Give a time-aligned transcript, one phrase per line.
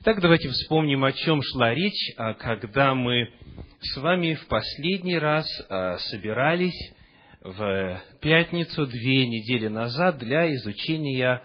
[0.00, 3.32] Итак, давайте вспомним, о чем шла речь, а когда мы
[3.80, 6.94] с вами в последний раз а, собирались
[7.40, 11.42] в пятницу две недели назад для изучения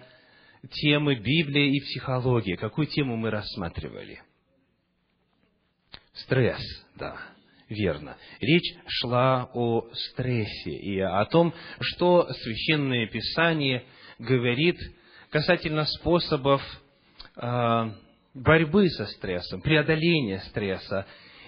[0.70, 2.55] темы Библия и психология.
[2.55, 4.21] Какую тему мы рассматривали?
[6.13, 6.62] Стресс,
[6.96, 7.17] да,
[7.70, 8.17] верно.
[8.40, 13.83] Речь шла о стрессе и о том, что Священное Писание
[14.20, 14.78] говорит
[15.31, 16.62] касательно способов
[17.35, 17.91] э,
[18.34, 21.05] борьбы со стрессом, преодоления стресса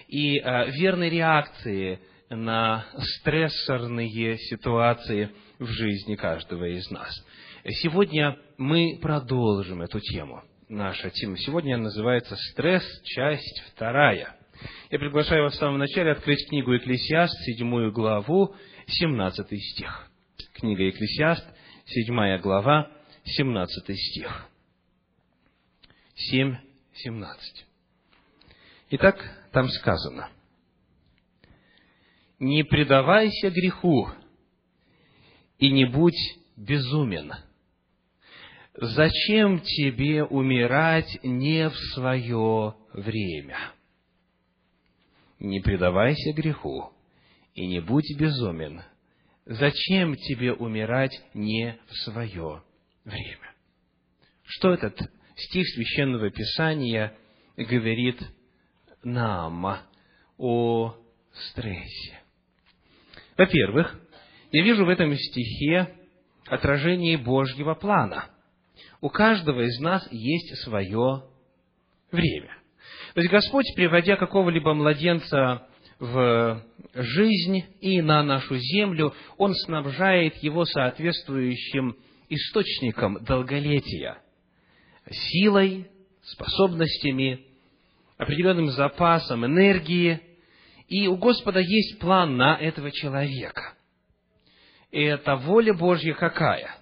[0.08, 2.00] и э, верной реакции
[2.30, 7.12] на стрессорные ситуации в жизни каждого из нас.
[7.82, 10.42] Сегодня мы продолжим эту тему.
[10.68, 12.84] Наша тема сегодня называется «Стресс.
[13.04, 14.36] Часть вторая».
[14.90, 18.54] Я приглашаю вас в самом начале открыть книгу «Экклесиаст», седьмую главу,
[18.86, 20.08] семнадцатый стих.
[20.54, 21.44] Книга «Экклесиаст»,
[21.86, 22.90] седьмая глава,
[23.24, 24.46] семнадцатый стих.
[26.14, 26.56] Семь,
[26.96, 27.66] семнадцать.
[28.90, 29.18] Итак,
[29.52, 30.30] там сказано.
[32.38, 34.10] «Не предавайся греху
[35.58, 37.32] и не будь безумен.
[38.74, 43.72] Зачем тебе умирать не в свое время?»
[45.38, 46.92] Не предавайся греху
[47.54, 48.82] и не будь безумен.
[49.44, 52.62] Зачем тебе умирать не в свое
[53.04, 53.54] время?
[54.44, 54.98] Что этот
[55.36, 57.14] стих Священного Писания
[57.56, 58.20] говорит
[59.02, 59.78] нам
[60.38, 60.96] о
[61.32, 62.20] стрессе?
[63.36, 64.00] Во-первых,
[64.52, 65.94] я вижу в этом стихе
[66.46, 68.30] отражение Божьего плана.
[69.00, 71.24] У каждого из нас есть свое
[72.10, 72.56] время.
[73.14, 75.66] То есть Господь, приводя какого-либо младенца
[75.98, 76.62] в
[76.94, 81.96] жизнь и на нашу землю, Он снабжает его соответствующим
[82.28, 84.18] источником долголетия,
[85.10, 85.90] силой,
[86.22, 87.46] способностями,
[88.16, 90.20] определенным запасом энергии,
[90.88, 93.74] и у Господа есть план на этого человека.
[94.90, 96.76] И эта воля Божья какая?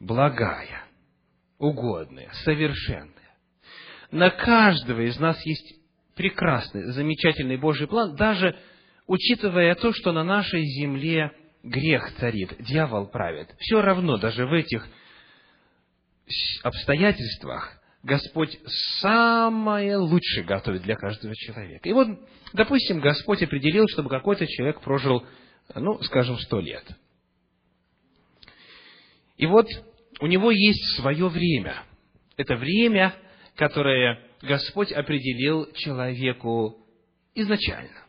[0.00, 0.84] Благая,
[1.58, 3.20] угодная, совершенная
[4.10, 5.74] на каждого из нас есть
[6.16, 8.56] прекрасный, замечательный Божий план, даже
[9.06, 11.32] учитывая то, что на нашей земле
[11.62, 13.54] грех царит, дьявол правит.
[13.58, 14.86] Все равно, даже в этих
[16.62, 18.58] обстоятельствах, Господь
[19.00, 21.88] самое лучшее готовит для каждого человека.
[21.88, 22.08] И вот,
[22.52, 25.26] допустим, Господь определил, чтобы какой-то человек прожил,
[25.74, 26.84] ну, скажем, сто лет.
[29.36, 29.66] И вот
[30.20, 31.82] у него есть свое время.
[32.36, 33.14] Это время–
[33.60, 36.78] которое Господь определил человеку
[37.34, 38.06] изначально.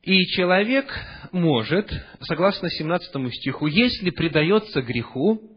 [0.00, 0.90] И человек
[1.30, 1.92] может,
[2.22, 5.55] согласно 17 стиху, если предается греху,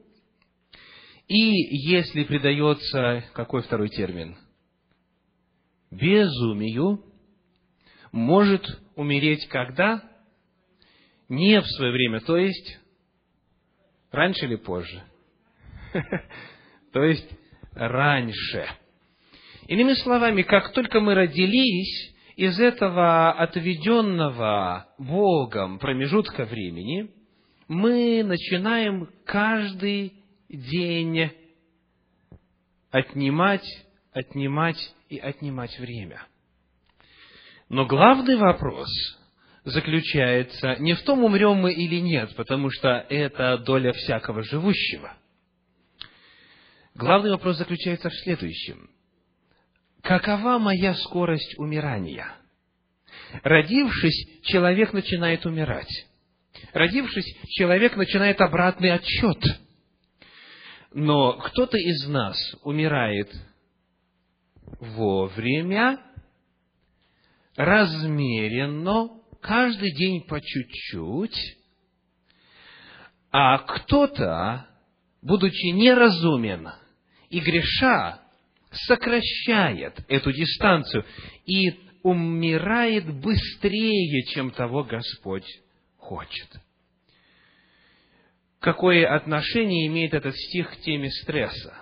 [1.30, 4.36] и если предается, какой второй термин?
[5.92, 7.04] Безумию,
[8.12, 10.04] может умереть когда?
[11.30, 12.80] Не в свое время, то есть
[14.12, 15.04] раньше или позже.
[16.94, 17.30] То есть
[17.74, 18.68] раньше.
[19.68, 27.12] Иными словами, как только мы родились, из этого отведенного Богом промежутка времени,
[27.68, 30.19] мы начинаем каждый
[30.50, 31.32] день
[32.92, 33.66] отнимать,
[34.12, 36.24] отнимать и отнимать время.
[37.70, 38.90] Но главный вопрос
[39.64, 45.16] заключается не в том, умрем мы или нет, потому что это доля всякого живущего.
[46.96, 48.90] Главный вопрос заключается в следующем.
[50.02, 52.34] Какова моя скорость умирания?
[53.44, 56.08] Родившись, человек начинает умирать.
[56.74, 59.38] Родившись, человек начинает обратный отчет.
[60.92, 63.32] Но кто-то из нас умирает
[64.80, 66.00] вовремя,
[67.56, 69.10] размеренно,
[69.42, 71.58] каждый день по чуть-чуть,
[73.32, 74.68] а кто-то,
[75.22, 76.70] будучи неразумен,
[77.30, 78.22] и греша
[78.72, 81.06] сокращает эту дистанцию
[81.46, 85.48] и умирает быстрее, чем того Господь
[85.98, 86.50] хочет.
[88.60, 91.74] Какое отношение имеет этот стих к теме стресса?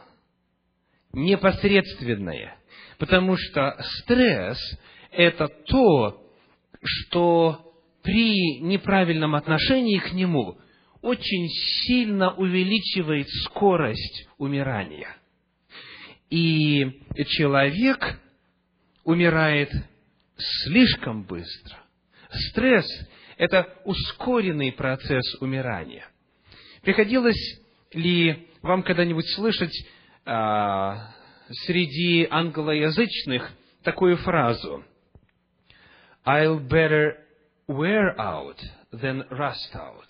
[1.14, 2.58] Непосредственное.
[2.98, 4.60] Потому что стресс–
[5.12, 6.24] это то,
[6.84, 10.58] что при неправильном отношении к нему
[11.02, 11.48] очень
[11.86, 15.16] сильно увеличивает скорость умирания–
[16.30, 16.86] и
[17.28, 18.20] человек
[19.04, 19.72] умирает
[20.38, 21.78] слишком быстро.
[22.30, 22.86] Стресс–
[23.38, 26.06] это ускоренный процесс умирания.
[26.88, 27.60] Приходилось
[27.92, 29.74] ли вам когда-нибудь слышать
[30.24, 31.14] а,
[31.66, 33.52] среди англоязычных
[33.84, 34.86] такую фразу
[36.26, 37.16] «I'll better
[37.68, 38.56] wear out
[38.94, 40.08] than rust out».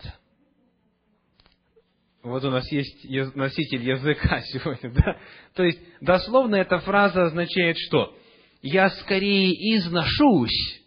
[2.21, 5.18] Вот у нас есть носитель языка сегодня, да?
[5.56, 8.15] То есть, дословно эта фраза означает что?
[8.62, 10.83] Я скорее изношусь,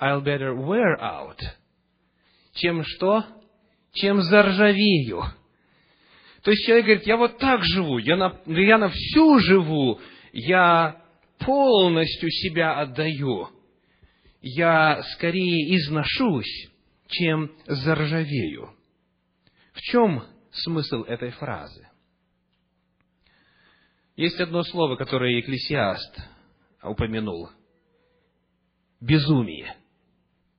[0.00, 1.38] I'll better wear out,
[2.54, 3.24] чем что?
[3.92, 5.22] Чем заржавею.
[6.42, 10.00] То есть человек говорит, я вот так живу, я на, я на всю живу,
[10.32, 11.02] я
[11.38, 13.48] полностью себя отдаю.
[14.40, 16.70] Я скорее изношусь,
[17.08, 18.74] чем заржавею.
[19.72, 21.88] В чем смысл этой фразы?
[24.16, 26.18] Есть одно слово, которое Екклесиаст
[26.82, 27.50] упомянул.
[29.00, 29.74] Безумие.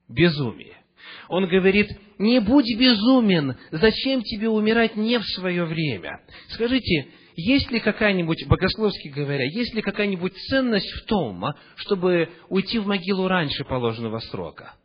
[0.08, 0.83] Безумие.
[1.30, 6.20] Он говорит, не будь безумен, зачем тебе умирать не в свое время?
[6.50, 12.80] Скажите, есть ли какая-нибудь, богословски говоря, есть ли какая-нибудь ценность в том, а, чтобы уйти
[12.80, 14.76] в могилу раньше положенного срока?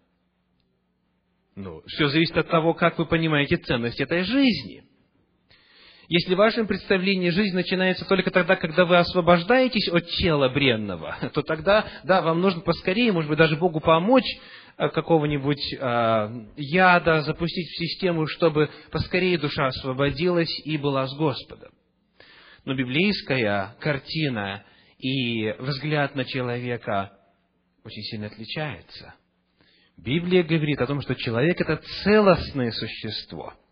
[1.54, 4.84] Ну, все зависит от того, как вы понимаете ценность этой жизни.
[6.08, 11.42] Если в вашем представлении жизнь начинается только тогда, когда вы освобождаетесь от тела бренного, то
[11.42, 14.24] тогда, да, вам нужно поскорее, может быть, даже Богу помочь,
[14.78, 21.72] какого-нибудь э, яда запустить в систему, чтобы поскорее душа освободилась и была с Господом.
[22.64, 24.64] Но библейская картина
[24.98, 27.12] и взгляд на человека
[27.84, 29.14] очень сильно отличается.
[29.96, 33.54] Библия говорит о том, что человек– это целостное существо–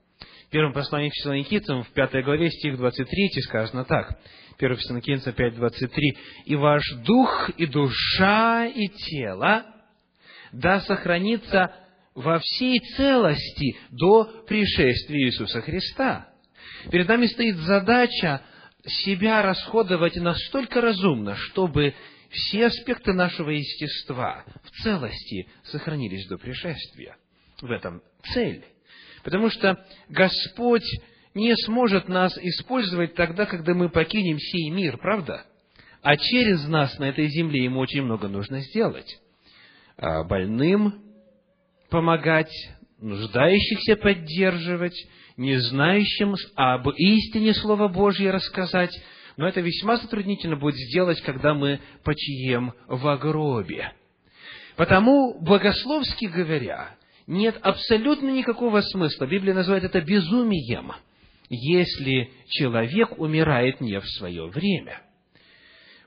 [0.47, 4.17] в первом послании к Фессалоникийцам, в пятой главе, стих 23, сказано так.
[4.59, 6.17] 1 Фессалоникийцам 5, 23.
[6.45, 9.65] «И ваш дух, и душа, и тело
[10.61, 11.75] да сохранится
[12.15, 16.29] во всей целости до пришествия Иисуса Христа».
[16.91, 18.43] Перед нами стоит задача
[18.85, 21.95] себя расходовать настолько разумно, чтобы
[22.31, 27.17] все аспекты нашего естества в целости сохранились до пришествия.
[27.61, 28.65] В этом цель.
[29.25, 30.87] Потому что Господь
[31.35, 35.45] не сможет нас использовать тогда, когда мы покинем сей мир, правда?
[36.03, 39.19] А через нас на этой земле Ему очень много нужно сделать.
[39.97, 41.03] А больным
[41.89, 42.53] помогать,
[43.01, 44.97] нуждающихся поддерживать,
[45.37, 48.95] не знающим об истине Слова Божье рассказать.
[49.37, 53.93] Но это весьма затруднительно будет сделать, когда мы почием в гробе.
[54.77, 56.97] Потому, богословски говоря,
[57.27, 59.27] нет абсолютно никакого смысла.
[59.27, 60.93] Библия называет это безумием,
[61.49, 65.01] если человек умирает не в свое время.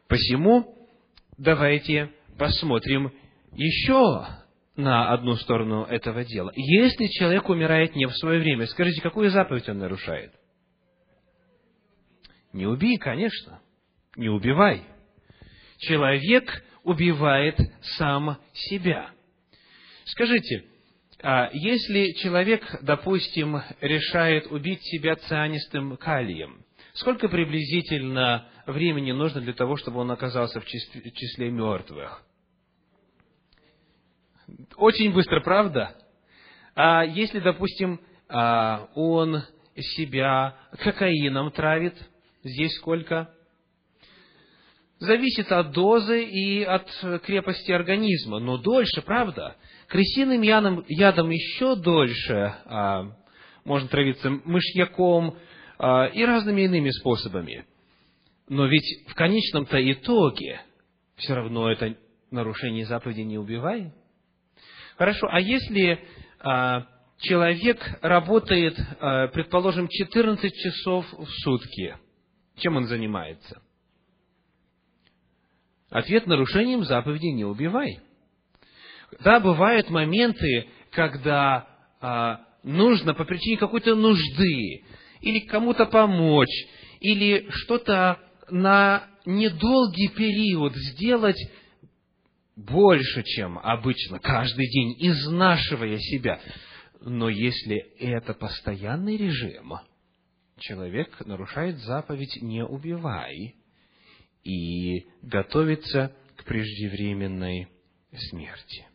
[0.08, 0.76] Посему
[1.38, 3.12] давайте посмотрим
[3.54, 4.26] еще
[4.76, 6.52] на одну сторону этого дела.
[6.56, 10.34] Если человек умирает не в свое время, скажите, какую заповедь он нарушает?
[12.54, 13.62] Не убей, конечно.
[14.16, 14.84] Не убивай.
[15.78, 17.58] Человек убивает
[17.98, 19.12] сам себя.
[20.06, 20.66] Скажите,
[21.22, 29.76] а если человек, допустим, решает убить себя цианистым калием, сколько приблизительно времени нужно для того,
[29.76, 32.24] чтобы он оказался в числе мертвых?
[34.78, 35.96] Очень быстро, правда?
[36.76, 39.44] А если, допустим, а, он
[39.76, 41.96] себя кокаином травит,
[42.44, 43.34] здесь сколько?
[45.00, 46.90] Зависит от дозы и от
[47.24, 49.56] крепости организма, но дольше, правда?
[49.88, 53.16] Крысиным ядом, ядом еще дольше а,
[53.64, 55.38] можно травиться мышьяком
[55.78, 57.66] а, и разными иными способами.
[58.50, 60.62] Но ведь в конечном-то итоге
[61.16, 61.96] все равно это
[62.32, 63.94] нарушение заповеди «не убивай».
[65.00, 65.98] Хорошо, а если
[66.42, 66.86] а,
[67.20, 71.96] человек работает, а, предположим, 14 часов в сутки,
[72.58, 73.62] чем он занимается?
[75.90, 78.02] Ответ– нарушением заповеди «не убивай».
[79.22, 81.66] Да, бывают моменты, когда
[82.02, 84.84] а, нужно по причине какой-то нужды,
[85.22, 86.68] или кому-то помочь,
[87.00, 91.40] или что-то на недолгий период сделать
[92.60, 96.40] больше, чем обычно, каждый день, изнашивая себя.
[97.02, 99.74] Но если это постоянный режим,
[100.60, 103.56] человек нарушает заповедь «не убивай»
[104.44, 107.70] и готовится к преждевременной
[108.30, 108.86] смерти.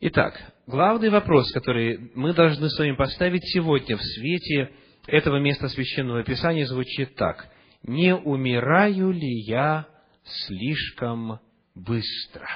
[0.00, 4.70] Итак, главный вопрос, который мы должны с вами поставить сегодня в свете
[5.06, 7.48] этого места Священного Писания, звучит так.
[7.82, 9.88] «Не умираю ли я
[10.24, 11.40] слишком
[11.74, 12.48] быстро?»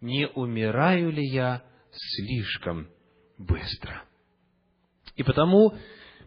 [0.00, 2.88] «Не умираю ли я слишком
[3.38, 4.04] быстро?»
[5.16, 5.74] И потому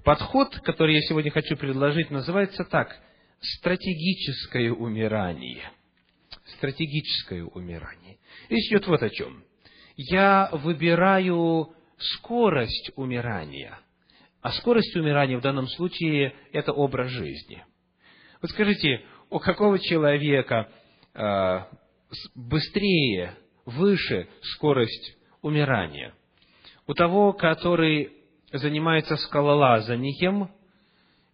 [0.04, 2.96] подход, который я сегодня хочу предложить, называется так
[3.42, 5.72] стратегическое умирание.
[6.58, 8.18] Стратегическое умирание.
[8.50, 9.44] Речь идет вот о чем.
[9.96, 13.80] Я выбираю скорость умирания.
[14.42, 17.64] А скорость умирания в данном случае– это образ жизни.
[18.42, 20.70] Вот скажите, у какого человека
[21.14, 21.60] э,
[22.36, 26.14] быстрее, выше скорость умирания?
[26.88, 28.12] У того, который
[28.52, 30.50] занимается скалолазанием,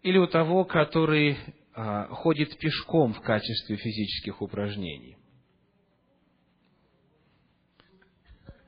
[0.01, 1.38] или у того, который
[1.74, 5.17] а, ходит пешком в качестве физических упражнений.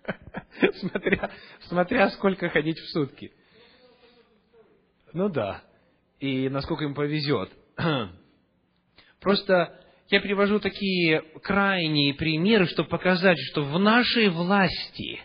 [0.80, 1.32] Смотря,
[1.68, 3.32] смотря сколько ходить в сутки.
[5.14, 5.64] Ну да.
[6.20, 7.52] И насколько им повезет.
[9.20, 9.80] Просто
[10.12, 15.22] я привожу такие крайние примеры, чтобы показать, что в нашей власти,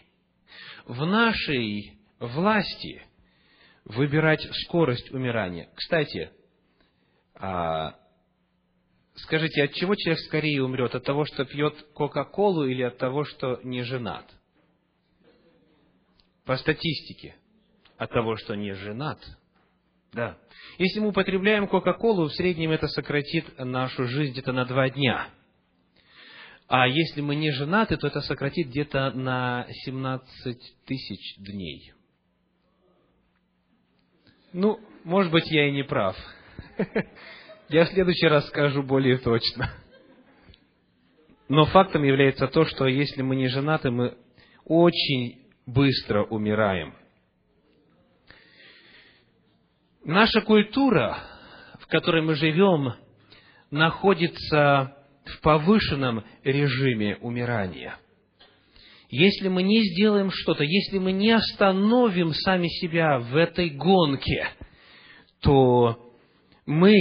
[0.87, 3.03] в нашей власти
[3.85, 5.69] выбирать скорость умирания.
[5.75, 6.31] Кстати,
[7.35, 7.97] а,
[9.17, 10.95] скажите, от чего человек скорее умрет?
[10.95, 14.25] От того, что пьет Кока-Колу или от того, что не женат?
[16.45, 17.35] По статистике.
[17.97, 19.19] От того, что не женат.
[20.17, 20.39] Да.
[20.79, 25.29] Если мы употребляем Кока-Колу, в среднем это сократит нашу жизнь где-то на два дня.
[26.69, 31.93] А если мы не женаты, то это сократит где-то на 17 тысяч дней.
[34.55, 36.17] Ну, может быть, я и не прав.
[37.69, 39.71] Я в следующий раз скажу более точно.
[41.49, 44.17] Но фактом является то, что если мы не женаты, мы
[44.65, 46.95] очень быстро умираем.
[50.09, 51.19] Наша культура,
[51.81, 52.95] в которой мы живем,
[53.73, 57.99] находится в повышенном режиме умирания.
[59.09, 64.47] Если мы не сделаем что-то, если мы не остановим сами себя в этой гонке,
[65.41, 66.15] то
[66.67, 66.95] мы,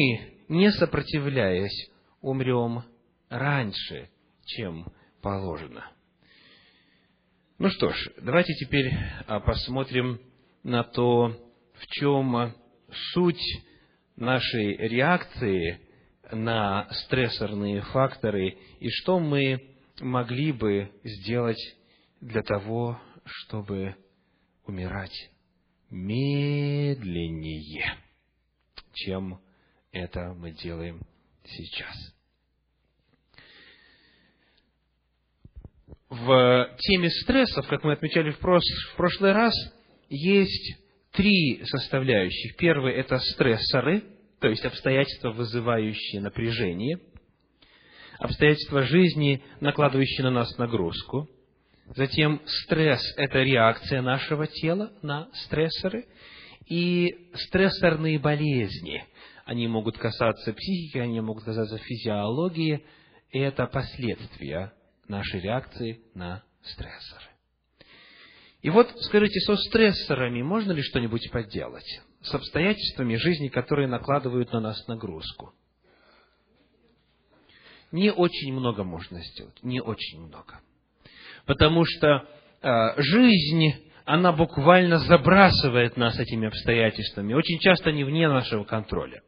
[0.50, 2.86] не сопротивляясь, умрем
[3.30, 4.10] раньше,
[4.48, 4.88] чем
[5.22, 5.92] положено.
[7.60, 8.92] Ну что ж, давайте теперь
[9.28, 10.20] а, посмотрим
[10.64, 11.38] на то,
[11.76, 12.56] в чем
[13.14, 13.42] суть
[14.16, 15.82] нашей реакции
[16.32, 21.62] на стрессорные факторы и что мы могли бы сделать
[22.22, 23.96] для того, чтобы
[24.66, 25.32] умирать
[25.90, 27.98] медленнее,
[28.94, 29.40] чем
[29.92, 31.02] это мы делаем
[31.44, 32.16] сейчас.
[36.10, 39.54] В теме стрессов, как мы отмечали в, прошлый раз,
[40.10, 40.85] есть
[41.16, 42.56] три составляющих.
[42.58, 44.04] Первый– это стрессоры,
[44.40, 47.00] то есть обстоятельства, вызывающие напряжение,
[48.20, 51.30] обстоятельства жизни, накладывающие на нас нагрузку.
[51.96, 56.06] Затем стресс– это реакция нашего тела на стрессоры.
[56.68, 59.04] И стрессорные болезни–
[59.46, 62.84] они могут касаться психики, они могут касаться физиологии,
[63.30, 64.74] и это последствия
[65.08, 67.35] нашей реакции на стрессоры.
[68.66, 72.02] И вот, скажите, со стрессорами можно ли что-нибудь поделать?
[72.24, 75.54] С обстоятельствами жизни, которые накладывают на нас нагрузку?
[77.92, 80.62] Не очень много можно сделать, не очень много.
[81.46, 82.28] Потому что
[82.64, 89.22] э, жизнь, она буквально забрасывает нас этими обстоятельствами, очень часто не вне нашего контроля.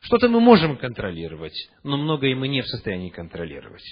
[0.00, 3.84] Что-то мы можем контролировать, но многое мы не в состоянии контролировать.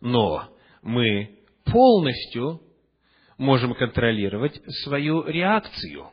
[0.00, 0.48] Но
[0.80, 2.71] мы полностью
[3.42, 6.10] можем контролировать свою реакцию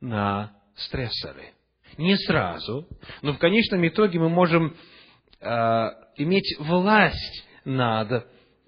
[0.00, 1.54] на стрессоры.
[1.96, 2.86] Не сразу,
[3.22, 4.76] но в конечном итоге мы можем
[5.40, 5.46] э,
[6.16, 8.26] иметь власть над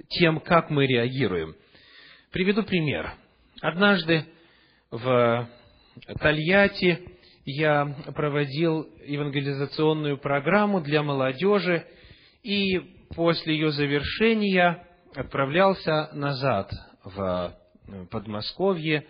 [0.08, 1.54] тем, как мы реагируем.
[2.32, 3.12] Приведу пример.
[3.60, 4.24] Однажды
[4.90, 5.48] в
[6.18, 6.98] Тольятти
[7.44, 11.86] я проводил евангелизационную программу для молодежи,
[12.42, 12.78] и
[13.14, 16.70] после ее завершения отправлялся назад
[17.04, 17.61] в
[18.10, 19.06] Подмосковье,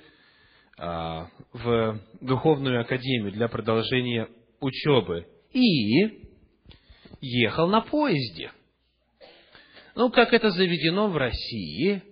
[0.78, 4.28] а, в Духовную Академию для продолжения
[4.60, 5.26] учебы.
[5.52, 6.28] И
[7.20, 8.50] ехал на поезде.
[9.94, 12.02] Ну, как это заведено в России,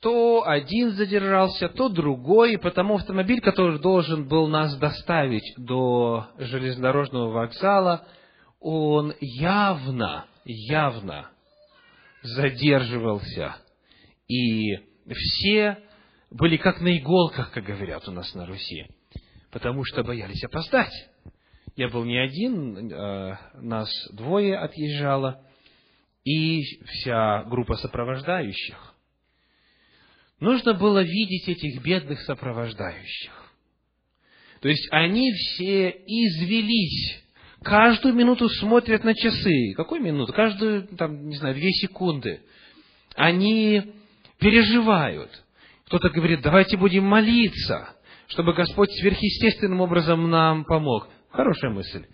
[0.00, 7.30] то один задержался, то другой, и потому автомобиль, который должен был нас доставить до железнодорожного
[7.30, 8.06] вокзала,
[8.60, 11.30] он явно, явно
[12.22, 13.56] задерживался.
[14.28, 15.78] И все
[16.30, 18.86] были как на иголках, как говорят у нас на Руси,
[19.50, 20.92] потому что боялись опоздать.
[21.76, 25.42] Я был не один, э, нас двое отъезжало,
[26.24, 28.94] и вся группа сопровождающих.
[30.38, 33.32] Нужно было видеть этих бедных сопровождающих.
[34.60, 37.22] То есть они все извелись,
[37.62, 39.72] каждую минуту смотрят на часы.
[39.74, 40.32] Какую минуту?
[40.32, 42.42] Каждую, там, не знаю, две секунды.
[43.14, 43.92] Они
[44.42, 45.30] переживают.
[45.86, 47.90] Кто-то говорит, давайте будем молиться,
[48.26, 51.08] чтобы Господь сверхъестественным образом нам помог.
[51.30, 52.06] Хорошая мысль.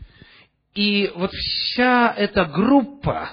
[0.75, 3.31] И вот вся эта группа,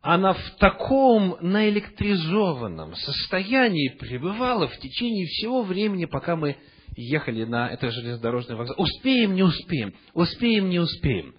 [0.00, 6.56] она в таком наэлектризованном состоянии пребывала в течение всего времени, пока мы
[6.96, 8.76] ехали на это железнодорожный вокзал.
[8.78, 11.34] Успеем, не успеем, успеем, не успеем.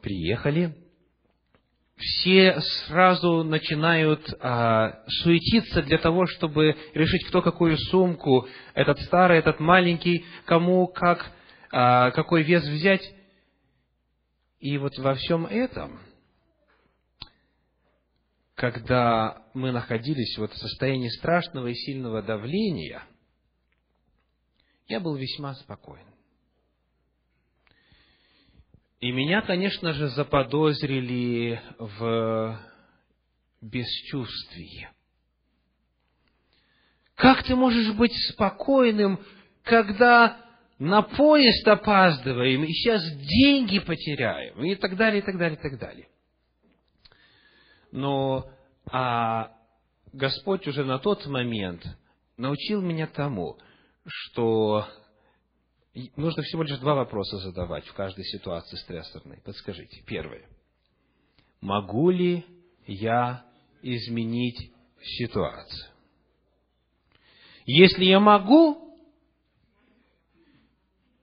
[0.00, 0.74] Приехали,
[1.96, 9.60] все сразу начинают а, суетиться для того, чтобы решить, кто какую сумку, этот старый, этот
[9.60, 11.30] маленький, кому как,
[11.70, 13.02] а, какой вес взять.
[14.58, 16.00] И вот во всем этом,
[18.54, 23.02] когда мы находились вот в состоянии страшного и сильного давления,
[24.88, 26.11] я был весьма спокоен.
[29.02, 32.56] И меня, конечно же, заподозрили в
[33.60, 34.88] бесчувствии.
[37.16, 39.18] Как ты можешь быть спокойным,
[39.64, 40.40] когда
[40.78, 45.80] на поезд опаздываем, и сейчас деньги потеряем, и так далее, и так далее, и так
[45.80, 46.08] далее.
[47.90, 48.48] Но
[48.88, 49.50] а
[50.12, 51.84] Господь уже на тот момент
[52.36, 53.58] научил меня тому,
[54.06, 54.86] что
[56.16, 59.40] нужно всего лишь два вопроса задавать в каждой ситуации стрессорной.
[59.44, 60.02] Подскажите.
[60.06, 60.46] Первое.
[61.60, 62.44] Могу ли
[62.86, 63.44] я
[63.82, 65.92] изменить ситуацию?
[67.64, 68.98] Если я могу,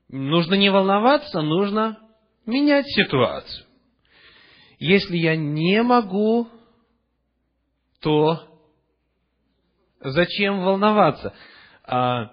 [0.08, 2.00] нужно не волноваться, нужно
[2.46, 3.66] менять ситуацию.
[4.80, 6.48] Если я не могу,
[8.00, 8.62] то
[10.00, 11.34] зачем волноваться?
[11.84, 12.32] А,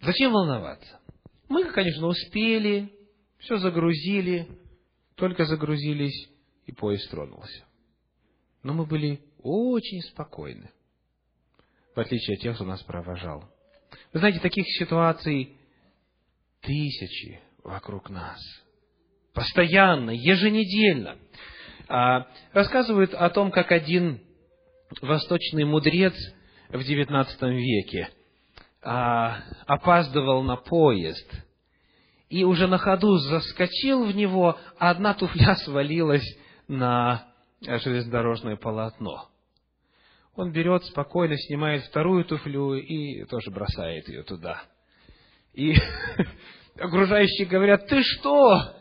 [0.00, 0.95] зачем волноваться?
[1.48, 2.92] Мы, конечно, успели,
[3.38, 4.48] все загрузили,
[5.14, 6.28] только загрузились,
[6.66, 7.64] и поезд тронулся.
[8.62, 10.70] Но мы были очень спокойны,
[11.94, 13.44] в отличие от тех, кто нас провожал.
[14.12, 15.56] Вы знаете, таких ситуаций
[16.62, 18.40] тысячи вокруг нас.
[19.32, 21.16] Постоянно, еженедельно.
[21.88, 24.20] А, рассказывают о том, как один
[25.00, 26.14] восточный мудрец
[26.68, 28.10] в XIX веке
[28.82, 31.45] а, опаздывал на поезд
[32.28, 36.26] и уже на ходу заскочил в него, а одна туфля свалилась
[36.68, 37.28] на
[37.60, 39.28] железнодорожное полотно.
[40.34, 44.62] Он берет, спокойно снимает вторую туфлю и тоже бросает ее туда.
[45.54, 45.74] И
[46.78, 48.74] окружающие говорят, ты что?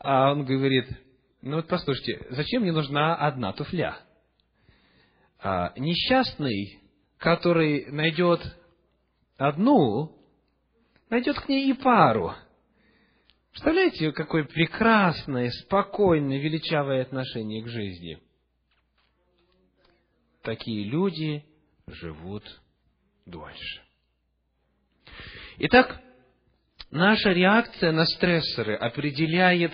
[0.00, 0.88] А он говорит,
[1.42, 3.96] ну вот послушайте, зачем мне нужна одна туфля?
[5.40, 6.80] А, несчастный,
[7.18, 8.40] который найдет
[9.36, 10.17] одну,
[11.10, 12.34] найдет к ней и пару.
[13.50, 18.18] Представляете, какое прекрасное, спокойное, величавое отношение к жизни.
[20.42, 21.44] Такие люди
[21.86, 22.44] живут
[23.26, 23.82] дольше.
[25.58, 26.00] Итак,
[26.90, 29.72] наша реакция на стрессоры определяет,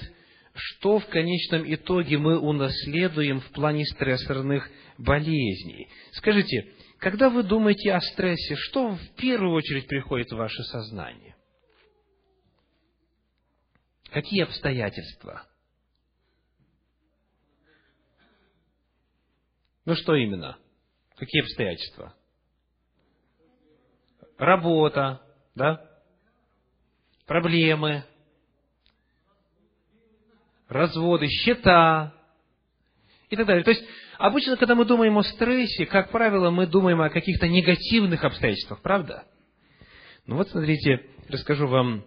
[0.54, 5.88] что в конечном итоге мы унаследуем в плане стрессорных болезней.
[6.12, 6.72] Скажите,
[7.04, 11.36] когда вы думаете о стрессе, что в первую очередь приходит в ваше сознание?
[14.04, 15.46] Какие обстоятельства?
[19.84, 20.56] Ну что именно?
[21.16, 22.14] Какие обстоятельства?
[24.38, 25.20] Работа,
[25.54, 25.86] да?
[27.26, 28.02] Проблемы,
[30.68, 32.14] разводы, счета
[33.28, 33.62] и так далее.
[33.62, 33.84] То есть,
[34.18, 39.24] Обычно, когда мы думаем о стрессе, как правило, мы думаем о каких-то негативных обстоятельствах, правда?
[40.26, 42.04] Ну вот, смотрите, расскажу вам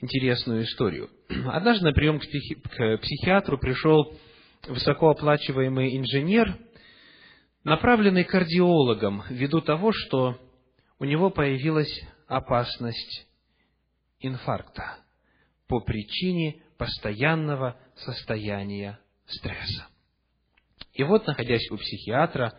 [0.00, 1.10] интересную историю.
[1.46, 2.54] Однажды на прием к, психи...
[2.56, 4.18] к психиатру пришел
[4.66, 6.58] высокооплачиваемый инженер,
[7.62, 10.38] направленный кардиологом ввиду того, что
[10.98, 13.26] у него появилась опасность
[14.20, 14.98] инфаркта
[15.68, 19.86] по причине постоянного состояния стресса.
[20.94, 22.56] И вот, находясь у психиатра,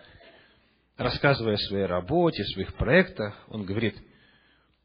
[0.98, 3.95] рассказывая о своей работе, о своих проектах, он говорит,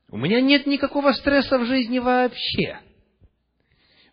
[0.09, 2.79] у меня нет никакого стресса в жизни вообще.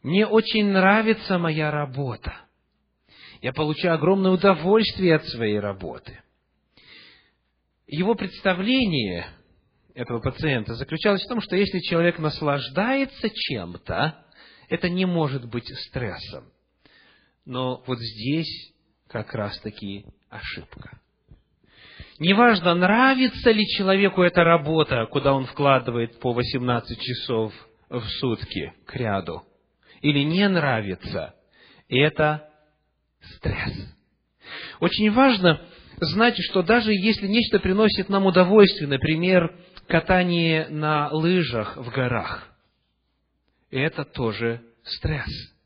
[0.02, 2.36] Мне очень нравится моя работа.
[3.42, 6.20] Я получаю огромное удовольствие от своей работы.
[7.88, 9.28] Его представление
[9.94, 14.26] этого пациента заключалось в том, что если человек наслаждается чем-то,
[14.70, 16.52] это не может быть стрессом.
[17.46, 18.74] Но вот здесь
[19.10, 21.00] как раз-таки ошибка.
[22.20, 27.54] Неважно, нравится ли человеку эта работа, куда он вкладывает по 18 часов
[27.90, 29.44] в сутки к ряду
[30.02, 31.36] или не нравится,
[31.90, 32.50] это
[33.36, 33.96] стресс.
[34.80, 35.62] Очень важно
[36.00, 39.56] знать, что даже если нечто приносит нам удовольствие, например,
[39.88, 42.48] катание на лыжах в горах,
[43.72, 45.57] это тоже стресс.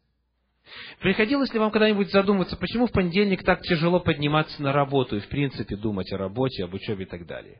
[1.01, 5.27] Приходилось ли вам когда-нибудь задуматься, почему в понедельник так тяжело подниматься на работу и, в
[5.29, 7.59] принципе, думать о работе, об учебе и так далее?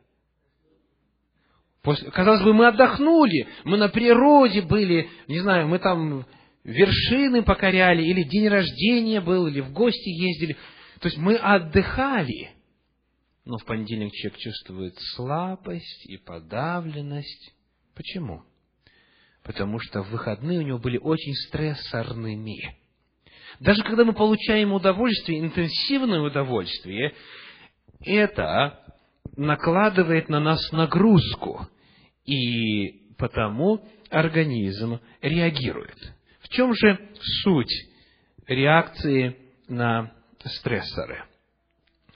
[1.82, 6.24] После, казалось бы, мы отдохнули, мы на природе были, не знаю, мы там
[6.62, 10.56] вершины покоряли, или день рождения был, или в гости ездили.
[11.00, 12.50] То есть мы отдыхали.
[13.44, 17.52] Но в понедельник человек чувствует слабость и подавленность.
[17.96, 18.44] Почему?
[19.42, 22.81] Потому что выходные у него были очень стрессорными.
[23.62, 27.14] Даже когда мы получаем удовольствие, интенсивное удовольствие,
[28.04, 28.80] это
[29.36, 31.68] накладывает на нас нагрузку,
[32.24, 35.96] и потому организм реагирует.
[36.40, 37.08] В чем же
[37.44, 37.72] суть
[38.48, 39.36] реакции
[39.68, 40.12] на
[40.44, 41.24] стрессоры?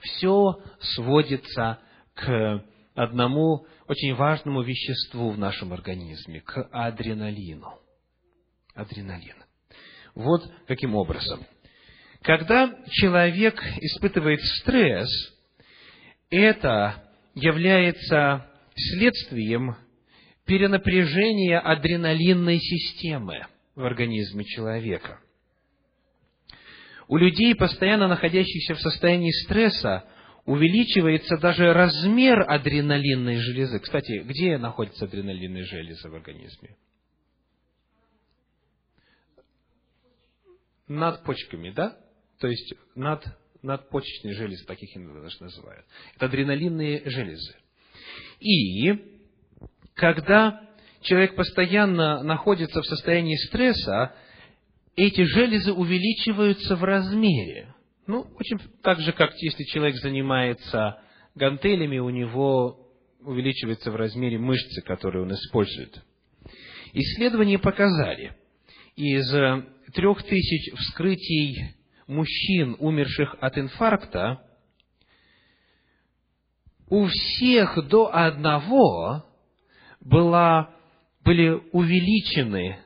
[0.01, 1.79] Все сводится
[2.15, 2.65] к
[2.97, 7.79] одному очень важному веществу в нашем организме, к адреналину.
[8.75, 9.46] Адреналин.
[10.16, 11.46] Вот каким образом.
[12.22, 15.09] Когда человек испытывает стресс,
[16.31, 19.76] это является следствием
[20.46, 25.20] перенапряжения адреналинной системы в организме человека.
[27.09, 30.05] У людей, постоянно находящихся в состоянии стресса,
[30.46, 33.81] увеличивается даже размер адреналинной железы.
[33.81, 36.70] Кстати, где находится адреналинная железа в организме?
[40.88, 41.96] Над почками, да?
[42.40, 43.25] То есть над,
[43.62, 45.85] надпочечные железы, таких даже называют.
[46.14, 47.57] Это адреналинные железы.
[48.40, 48.92] И
[49.94, 50.68] когда
[51.01, 54.14] человек постоянно находится в состоянии стресса,
[54.94, 57.75] эти железы увеличиваются в размере.
[58.07, 61.01] Ну, очень так же, как если человек занимается
[61.35, 62.88] гантелями, у него
[63.20, 66.01] увеличивается в размере мышцы, которые он использует.
[66.92, 68.37] Исследования показали,
[68.94, 69.31] из
[69.92, 74.42] трех тысяч вскрытий мужчин, умерших от инфаркта,
[76.88, 79.25] у всех до одного
[80.01, 80.70] была,
[81.25, 82.79] были увеличены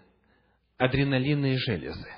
[0.78, 2.08] адреналинные железы.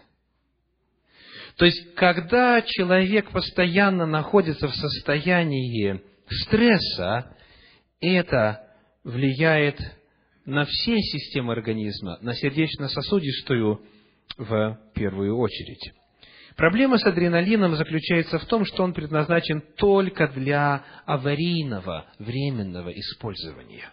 [1.57, 7.37] То есть, когда человек постоянно находится в состоянии стресса,
[8.01, 8.69] это
[9.05, 9.79] влияет
[10.45, 13.85] на все системы организма, на сердечно-сосудистую
[14.45, 15.93] в первую очередь.
[16.57, 23.91] Проблема с адреналином заключается в том, что он предназначен только для аварийного, временного использования.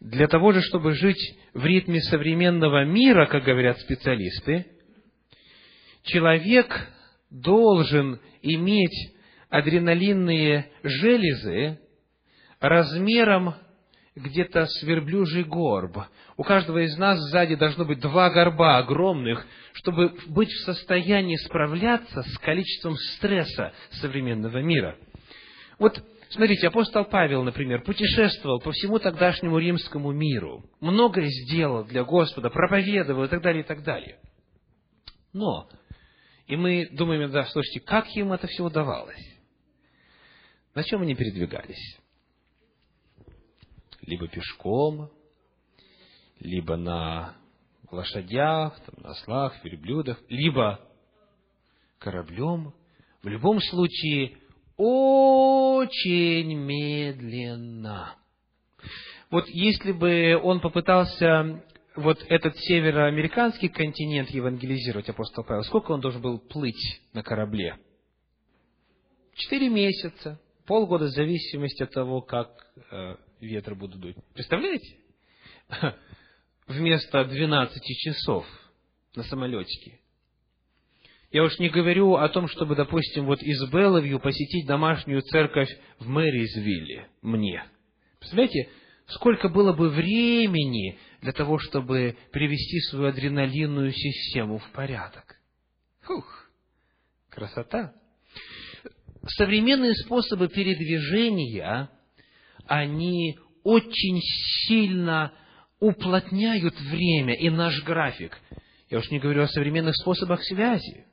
[0.00, 4.66] Для того же, чтобы жить в ритме современного мира, как говорят специалисты,
[6.02, 6.88] человек
[7.30, 9.14] должен иметь
[9.48, 11.78] адреналинные железы
[12.60, 13.54] размером
[14.16, 15.98] где-то с верблюжий горб.
[16.36, 22.22] У каждого из нас сзади должно быть два горба огромных, чтобы быть в состоянии справляться
[22.22, 24.96] с количеством стресса современного мира.
[25.78, 32.50] Вот, смотрите, апостол Павел, например, путешествовал по всему тогдашнему римскому миру, многое сделал для Господа,
[32.50, 34.18] проповедовал и так далее, и так далее.
[35.32, 35.68] Но,
[36.46, 39.24] и мы думаем, да, слушайте, как ему это все удавалось?
[40.74, 41.99] На чем они передвигались?
[44.10, 45.08] Либо пешком,
[46.40, 47.36] либо на
[47.90, 50.80] лошадях, там, на ослах, верблюдах, либо
[51.98, 52.74] кораблем.
[53.22, 54.36] В любом случае,
[54.76, 58.16] очень медленно.
[59.30, 61.62] Вот если бы он попытался
[61.94, 67.76] вот этот североамериканский континент евангелизировать, апостол Павел, сколько он должен был плыть на корабле?
[69.34, 72.50] Четыре месяца, полгода в зависимости от того, как
[72.90, 74.16] э, ветры будут дуть.
[74.34, 74.96] Представляете?
[76.66, 78.46] Вместо 12 часов
[79.14, 80.00] на самолетике.
[81.32, 86.08] Я уж не говорю о том, чтобы, допустим, вот из Белловью посетить домашнюю церковь в
[86.08, 87.64] Мэризвилле мне.
[88.18, 88.68] Представляете,
[89.06, 95.36] сколько было бы времени для того, чтобы привести свою адреналинную систему в порядок.
[96.02, 96.50] Фух,
[97.28, 97.94] красота.
[99.36, 101.90] Современные способы передвижения
[102.66, 104.20] они очень
[104.66, 105.32] сильно
[105.78, 108.38] уплотняют время и наш график.
[108.88, 111.06] Я уж не говорю о современных способах связи.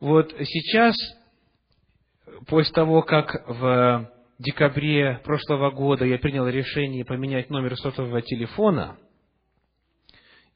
[0.00, 0.96] Вот сейчас,
[2.46, 8.98] после того, как в декабре прошлого года я принял решение поменять номер сотового телефона,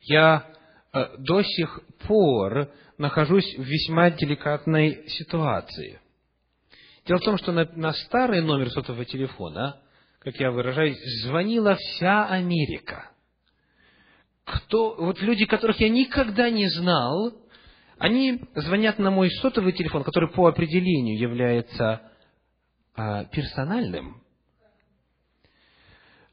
[0.01, 0.47] я
[0.93, 6.01] э, до сих пор нахожусь в весьма деликатной ситуации.
[7.07, 9.81] Дело в том, что на, на старый номер сотового телефона,
[10.19, 13.11] как я выражаюсь, звонила вся Америка.
[14.45, 17.33] Кто, вот люди, которых я никогда не знал,
[17.99, 22.03] они звонят на мой сотовый телефон, который по определению является
[22.95, 24.23] а, персональным.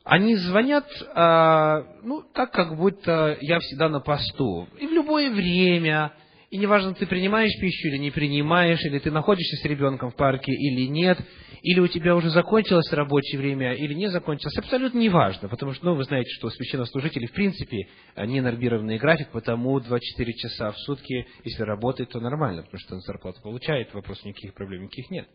[0.03, 4.67] Они звонят, а, ну, так, как будто я всегда на посту.
[4.79, 6.13] И в любое время,
[6.53, 10.51] и неважно, ты принимаешь пищу или не принимаешь, или ты находишься с ребенком в парке
[10.51, 11.17] или нет,
[11.63, 15.95] или у тебя уже закончилось рабочее время, или не закончилось, абсолютно неважно, потому что, ну,
[15.95, 17.87] вы знаете, что священнослужители, в принципе,
[18.17, 23.01] не нормированный график, потому 24 часа в сутки, если работает, то нормально, потому что он
[23.01, 25.27] зарплату получает, вопрос никаких проблем никаких нет.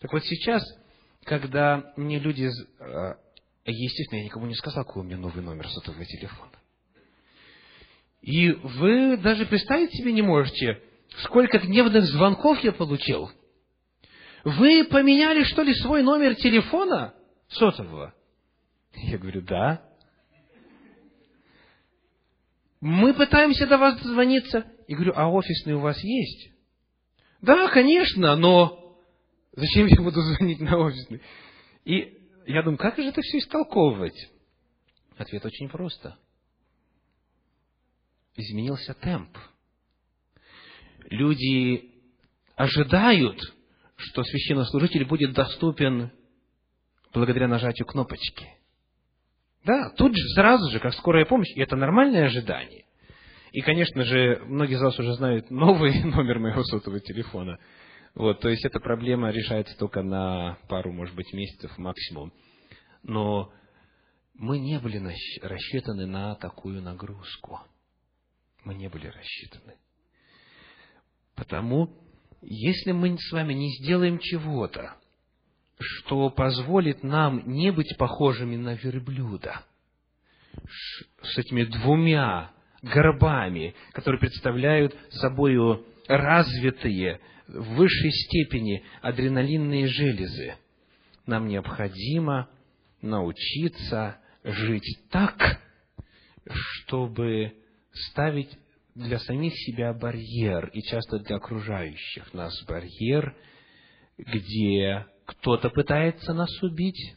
[0.00, 0.62] Так вот сейчас,
[1.24, 2.48] когда мне люди,
[2.80, 3.16] а,
[3.66, 6.52] естественно, я никому не сказал, какой у меня новый номер сотового телефона.
[8.22, 10.82] И вы даже представить себе не можете,
[11.22, 13.30] сколько гневных звонков я получил.
[14.44, 17.14] Вы поменяли, что ли, свой номер телефона
[17.48, 18.14] сотового?
[18.94, 19.82] Я говорю, да.
[22.80, 24.64] Мы пытаемся до вас дозвониться.
[24.86, 26.50] И говорю, а офисный у вас есть?
[27.42, 28.98] Да, конечно, но
[29.52, 31.20] зачем я буду звонить на офисный?
[31.84, 34.30] И я думаю, как же это все истолковывать?
[35.16, 36.16] Ответ очень просто
[38.36, 39.36] изменился темп.
[41.08, 41.90] Люди
[42.54, 43.40] ожидают,
[43.96, 46.10] что священнослужитель будет доступен
[47.12, 48.46] благодаря нажатию кнопочки.
[49.64, 52.84] Да, тут же, сразу же, как скорая помощь, и это нормальное ожидание.
[53.52, 57.58] И, конечно же, многие из вас уже знают новый номер моего сотового телефона.
[58.14, 62.32] Вот, то есть эта проблема решается только на пару, может быть, месяцев максимум.
[63.02, 63.52] Но
[64.34, 65.02] мы не были
[65.42, 67.60] рассчитаны на такую нагрузку
[68.66, 69.76] мы не были рассчитаны.
[71.36, 71.88] Потому,
[72.42, 74.96] если мы с вами не сделаем чего-то,
[75.78, 79.62] что позволит нам не быть похожими на верблюда,
[81.22, 82.50] с этими двумя
[82.82, 90.56] горбами, которые представляют собой развитые в высшей степени адреналинные железы,
[91.26, 92.48] нам необходимо
[93.00, 95.60] научиться жить так,
[96.48, 97.52] чтобы
[98.10, 98.50] ставить
[98.94, 103.36] для самих себя барьер, и часто для окружающих нас барьер,
[104.16, 107.14] где кто-то пытается нас убить,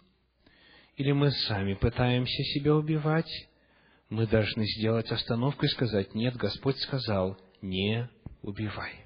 [0.98, 3.32] или мы сами пытаемся себя убивать,
[4.10, 8.10] мы должны сделать остановку и сказать, нет, Господь сказал, не
[8.42, 9.06] убивай.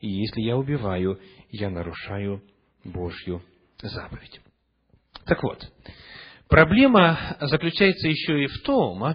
[0.00, 1.18] И если я убиваю,
[1.50, 2.42] я нарушаю
[2.84, 3.42] Божью
[3.80, 4.40] заповедь.
[5.24, 5.64] Так вот,
[6.48, 9.14] проблема заключается еще и в том,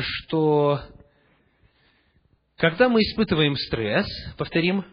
[0.00, 0.80] что
[2.56, 4.06] когда мы испытываем стресс,
[4.38, 4.84] повторим,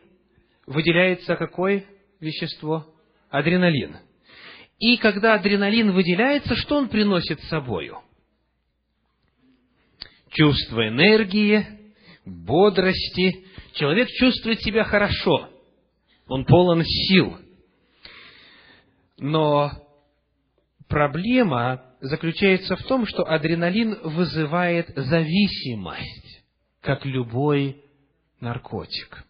[0.65, 1.85] выделяется какое
[2.19, 2.91] вещество?
[3.29, 3.97] Адреналин.
[4.79, 7.99] И когда адреналин выделяется, что он приносит с собою?
[10.31, 11.65] Чувство энергии,
[12.25, 13.45] бодрости.
[13.73, 15.49] Человек чувствует себя хорошо.
[16.27, 17.37] Он полон сил.
[19.19, 19.71] Но
[20.87, 26.43] проблема заключается в том, что адреналин вызывает зависимость,
[26.81, 27.83] как любой
[28.39, 29.25] наркотик.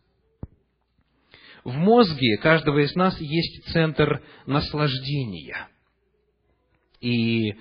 [1.64, 5.68] В мозге каждого из нас есть центр наслаждения.
[7.02, 7.54] И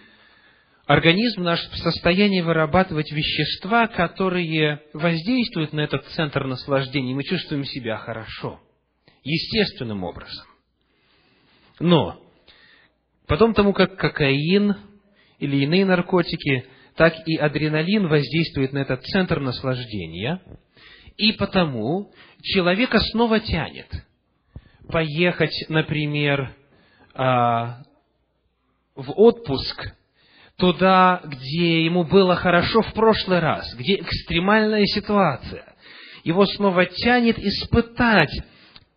[0.86, 7.96] организм наш в состоянии вырабатывать вещества, которые воздействуют на этот центр наслаждения, мы чувствуем себя
[7.98, 8.60] хорошо,
[9.24, 10.46] естественным образом.
[11.80, 12.22] Но
[13.26, 14.76] потом тому, как кокаин,
[15.38, 20.42] или иные наркотики, так и адреналин воздействует на этот центр наслаждения,
[21.16, 23.88] и потому человека снова тянет
[24.88, 26.54] поехать, например,
[27.14, 27.82] а,
[28.94, 29.92] в отпуск
[30.56, 35.64] туда, где ему было хорошо в прошлый раз, где экстремальная ситуация.
[36.24, 38.32] Его снова тянет испытать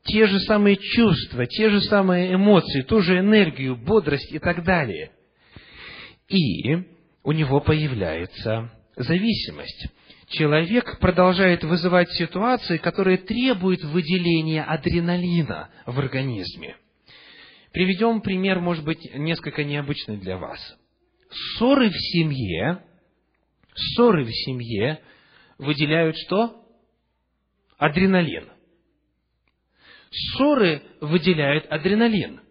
[0.04, 5.12] те же самые чувства, те же самые эмоции, ту же энергию, бодрость и так далее–
[6.32, 6.84] и
[7.24, 9.88] у него появляется зависимость.
[10.30, 16.78] Человек продолжает вызывать ситуации, которые требуют выделения адреналина в организме.
[17.74, 20.60] Приведем пример, может быть, несколько необычный для вас.
[21.30, 22.84] Ссоры в семье,
[23.76, 25.02] ссоры в семье
[25.58, 26.66] выделяют что?
[27.78, 28.48] Адреналин.
[30.12, 32.42] Ссоры выделяют адреналин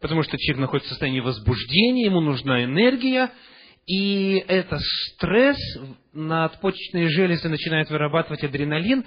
[0.00, 3.30] потому что человек находится в состоянии возбуждения, ему нужна энергия,
[3.86, 5.58] и это стресс,
[6.12, 9.04] надпочечные железы начинают вырабатывать адреналин,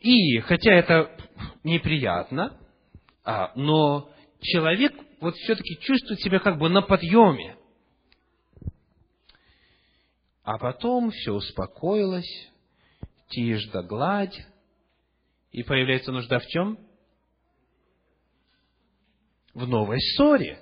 [0.00, 1.10] и хотя это
[1.64, 2.58] неприятно,
[3.24, 7.56] а, но человек вот все-таки чувствует себя как бы на подъеме.
[10.44, 12.48] А потом все успокоилось,
[13.28, 14.38] тишь да гладь,
[15.52, 16.78] и появляется нужда в чем?
[19.58, 20.60] В новой ссоре.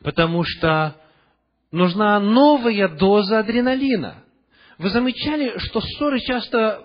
[0.00, 0.96] Потому что
[1.70, 4.24] нужна новая доза адреналина.
[4.78, 6.80] Вы замечали, что ссоры часто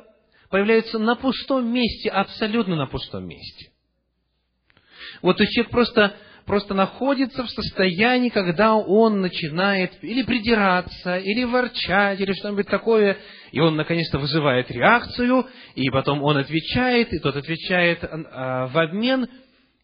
[0.49, 3.71] появляются на пустом месте, абсолютно на пустом месте.
[5.21, 11.45] Вот то есть человек просто, просто находится в состоянии, когда он начинает или придираться, или
[11.45, 13.17] ворчать, или что-нибудь такое,
[13.53, 19.29] и он наконец-то вызывает реакцию, и потом он отвечает, и тот отвечает а, в обмен,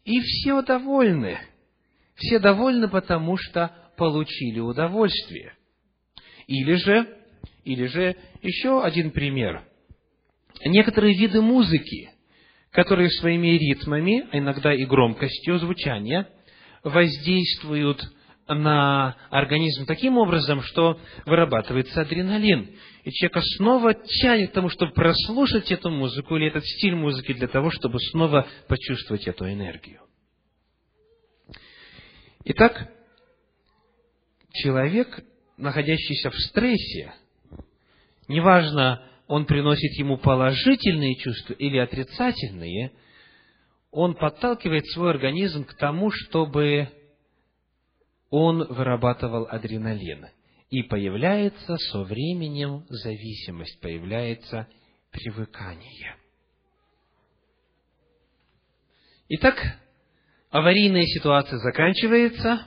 [0.06, 1.38] и все довольны.
[2.14, 5.52] Все довольны, потому что получили удовольствие.
[6.46, 7.18] Или же,
[7.64, 9.64] или же еще один пример.
[10.64, 12.10] Некоторые виды музыки,
[12.70, 16.28] которые своими ритмами, а иногда и громкостью звучания,
[16.84, 18.00] воздействуют
[18.48, 22.70] на организм таким образом, что вырабатывается адреналин.
[23.04, 27.48] И человека снова тянет к тому, чтобы прослушать эту музыку или этот стиль музыки для
[27.48, 30.00] того, чтобы снова почувствовать эту энергию.
[32.44, 32.88] Итак,
[34.52, 35.20] человек,
[35.56, 37.12] находящийся в стрессе,
[38.28, 42.92] неважно, он приносит ему положительные чувства или отрицательные,
[43.90, 46.88] он подталкивает свой организм к тому, чтобы
[48.30, 50.26] он вырабатывал адреналин.
[50.68, 54.68] И появляется со временем зависимость, появляется
[55.12, 56.16] привыкание.
[59.28, 59.78] Итак,
[60.50, 62.66] аварийная ситуация заканчивается,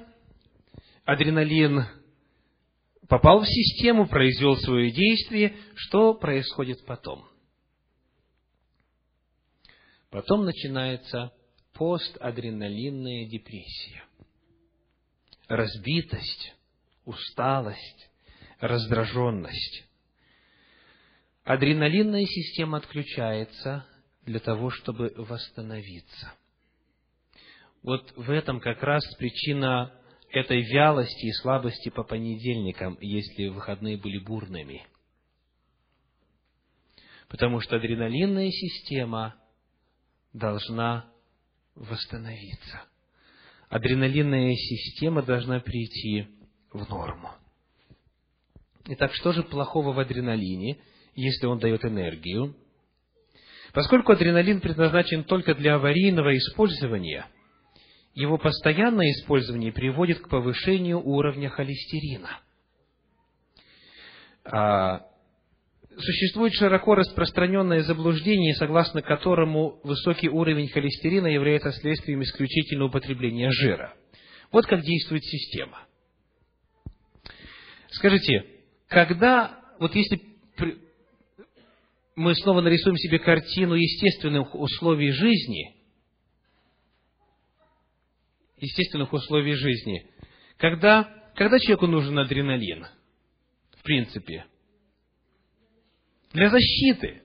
[1.03, 1.85] адреналин
[3.09, 7.25] попал в систему, произвел свое действие, что происходит потом?
[10.09, 11.33] Потом начинается
[11.73, 14.03] постадреналинная депрессия.
[15.49, 16.55] Разбитость,
[17.05, 18.09] усталость,
[18.59, 19.83] раздраженность.
[21.43, 23.83] Адреналинная система отключается
[24.27, 26.33] для того, чтобы восстановиться.
[27.81, 29.91] Вот в этом как раз причина
[30.29, 34.85] этой вялости и слабости по понедельникам, если выходные были бурными.
[37.27, 39.35] Потому что адреналинная система
[40.31, 41.11] должна
[41.73, 42.88] восстановиться.
[43.69, 46.27] Адреналинная система должна прийти
[46.73, 47.29] в норму.
[48.87, 50.79] Итак, что же плохого в адреналине,
[51.15, 52.55] если он дает энергию?
[53.73, 57.27] Поскольку адреналин предназначен только для аварийного использования–
[58.19, 62.41] его постоянное использование приводит к повышению уровня холестерина.
[64.43, 65.05] А,
[66.01, 73.93] существует широко распространенное заблуждение, согласно которому высокий уровень холестерина является следствием исключительного употребления жира.
[74.51, 75.85] Вот как действует система.
[77.91, 78.45] Скажите,
[78.87, 80.21] когда, вот если
[82.15, 85.75] мы снова нарисуем себе картину естественных условий жизни–
[88.61, 90.05] естественных условий жизни.
[90.57, 92.85] Когда, когда человеку нужен адреналин?
[93.77, 94.45] В принципе.
[96.31, 97.21] Для защиты.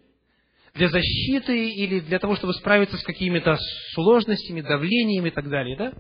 [0.75, 3.57] Для защиты или для того, чтобы справиться с какими-то
[3.93, 5.93] сложностями, давлениями и так далее, да?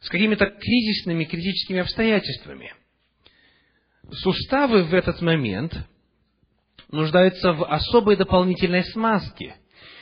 [0.00, 2.74] С какими-то кризисными, критическими обстоятельствами.
[4.10, 5.76] Суставы в этот момент
[6.90, 9.56] нуждаются в особой дополнительной смазке.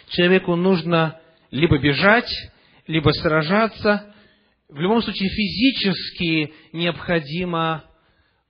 [0.09, 2.31] Человеку нужно либо бежать,
[2.87, 4.15] либо сражаться.
[4.69, 7.85] В любом случае, физически необходимо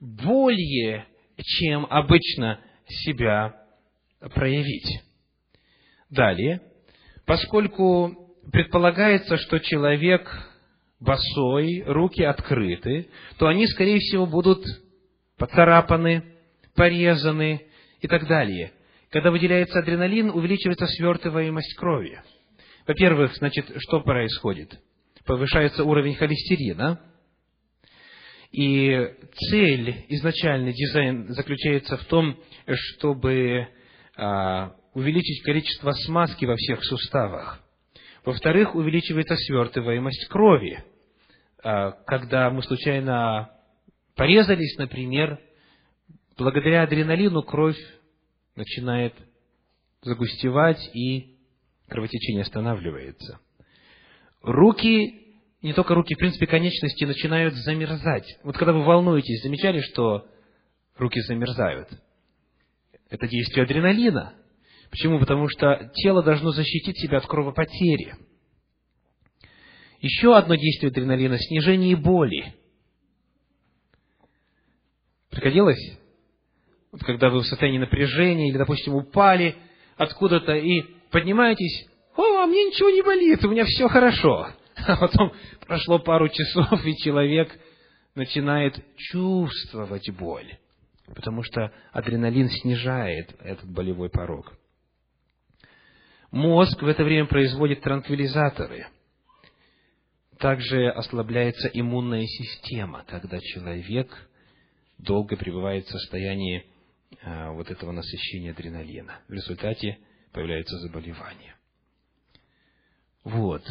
[0.01, 1.07] более,
[1.43, 3.55] чем обычно себя
[4.35, 5.03] проявить.
[6.11, 6.61] Далее,
[7.27, 10.31] поскольку предполагается, что человек
[11.01, 13.09] босой, руки открыты,
[13.39, 14.65] то они, скорее всего, будут
[15.39, 16.25] поцарапаны,
[16.75, 17.67] порезаны
[18.01, 18.73] и так далее.
[19.11, 22.21] Когда выделяется адреналин, увеличивается свертываемость крови.
[22.87, 24.79] Во-первых, значит, что происходит?
[25.25, 27.01] Повышается уровень холестерина,
[28.55, 29.13] и
[29.51, 33.67] цель, изначальный дизайн заключается в том, чтобы
[34.17, 37.61] а, увеличить количество смазки во всех суставах.
[38.25, 40.85] Во-вторых, увеличивается свертываемость крови.
[41.65, 43.51] А, когда мы случайно
[44.15, 45.41] порезались, например,
[46.39, 47.79] благодаря адреналину кровь
[48.55, 49.15] начинает
[50.03, 51.39] загустевать и
[51.89, 53.41] кровотечение останавливается.
[54.43, 55.24] Руки
[55.65, 58.39] не только руки, в принципе, конечности начинают замерзать.
[58.43, 60.27] Вот когда вы волнуетесь, замечали, что
[60.99, 61.89] руки замерзают?
[63.09, 64.35] Это действие адреналина.
[64.91, 65.19] Почему?
[65.19, 68.15] Потому что тело должно защитить себя от кровопотери.
[70.01, 72.55] Еще одно действие адреналина– снижение боли.
[75.31, 75.99] Приходилось?
[76.93, 79.57] Вот когда вы в состоянии напряжения или, допустим, упали
[79.97, 81.89] откуда-то и поднимаетесь,
[82.19, 84.51] о, а мне ничего не болит, у меня все хорошо.
[84.87, 85.33] А потом
[85.67, 87.57] прошло пару часов, и человек
[88.15, 90.59] начинает чувствовать боль,
[91.15, 94.53] потому что адреналин снижает этот болевой порог.
[96.31, 98.87] Мозг в это время производит транквилизаторы.
[100.39, 104.11] Также ослабляется иммунная система, когда человек
[104.99, 106.67] долго пребывает в состоянии
[107.23, 109.21] а, вот этого насыщения адреналина.
[109.29, 109.99] В результате
[110.33, 111.55] появляется заболевание.
[113.23, 113.63] Вот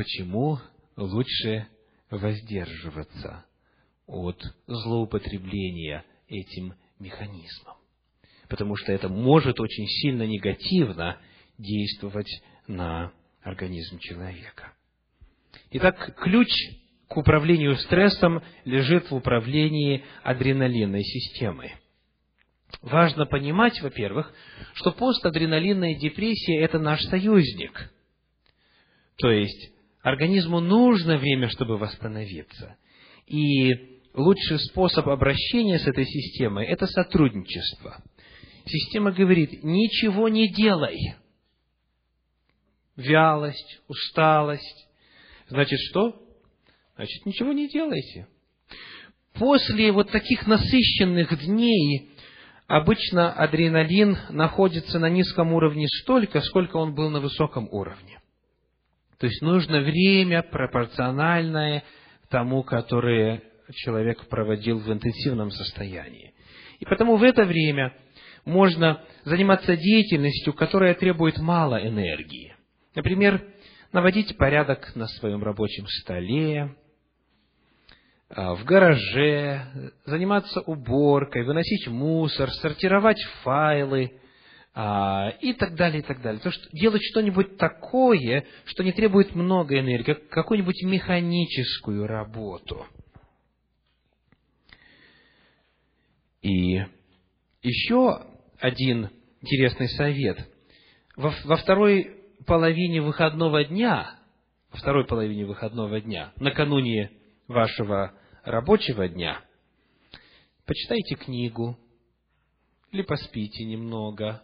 [0.00, 0.58] почему
[0.96, 1.66] лучше
[2.08, 3.44] воздерживаться
[4.06, 7.76] от злоупотребления этим механизмом.
[8.48, 11.18] Потому что это может очень сильно негативно
[11.58, 12.30] действовать
[12.66, 14.72] на организм человека.
[15.72, 16.48] Итак, ключ
[17.06, 21.74] к управлению стрессом лежит в управлении адреналинной системой.
[22.80, 24.32] Важно понимать, во-первых,
[24.72, 27.92] что постадреналинная депрессия– это наш союзник.
[29.16, 32.76] То есть, организму нужно время, чтобы восстановиться.
[33.26, 38.02] И лучший способ обращения с этой системой– это сотрудничество.
[38.66, 41.14] Система говорит, ничего не делай.
[42.96, 44.88] Вялость, усталость.
[45.48, 46.22] Значит, что?
[46.96, 48.28] Значит, ничего не делайте.
[49.34, 52.10] После вот таких насыщенных дней
[52.66, 58.19] обычно адреналин находится на низком уровне столько, сколько он был на высоком уровне.
[59.20, 61.84] То есть нужно время пропорциональное
[62.30, 63.42] тому, которое
[63.74, 66.32] человек проводил в интенсивном состоянии.
[66.78, 67.94] И потому в это время
[68.46, 72.56] можно заниматься деятельностью, которая требует мало энергии.
[72.94, 73.44] Например,
[73.92, 76.74] наводить порядок на своем рабочем столе,
[78.30, 84.19] а, в гараже, заниматься уборкой, выносить мусор, сортировать файлы
[84.72, 86.40] и так далее, и так далее.
[86.40, 92.86] То, что делать что-нибудь такое, что не требует много энергии, какую-нибудь механическую работу.
[96.42, 96.82] И
[97.62, 98.26] еще
[98.58, 99.10] один
[99.42, 100.38] интересный совет.
[101.16, 102.16] Во, во второй
[102.46, 104.18] половине выходного дня,
[104.70, 107.10] во второй половине выходного дня, накануне
[107.48, 108.14] вашего
[108.44, 109.42] рабочего дня,
[110.64, 111.78] почитайте книгу
[112.92, 114.42] или поспите немного.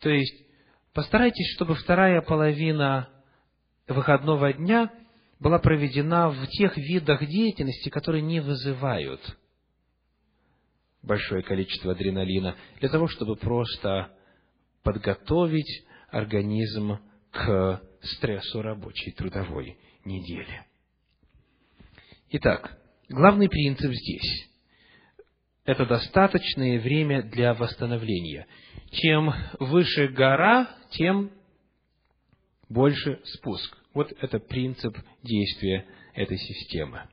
[0.00, 0.34] То есть,
[0.92, 3.08] постарайтесь, чтобы вторая половина
[3.88, 4.90] выходного дня
[5.38, 9.20] была проведена в тех видах деятельности, которые не вызывают
[11.02, 14.10] большое количество адреналина, для того, чтобы просто
[14.82, 16.98] подготовить организм
[17.30, 20.64] к стрессу рабочей трудовой недели.
[22.30, 22.76] Итак,
[23.08, 24.48] главный принцип здесь–
[25.64, 28.46] это достаточное время для восстановления.
[28.96, 31.30] Чем выше гора, тем
[32.68, 33.76] больше спуск.
[33.94, 37.08] Вот это принцип действия этой системы.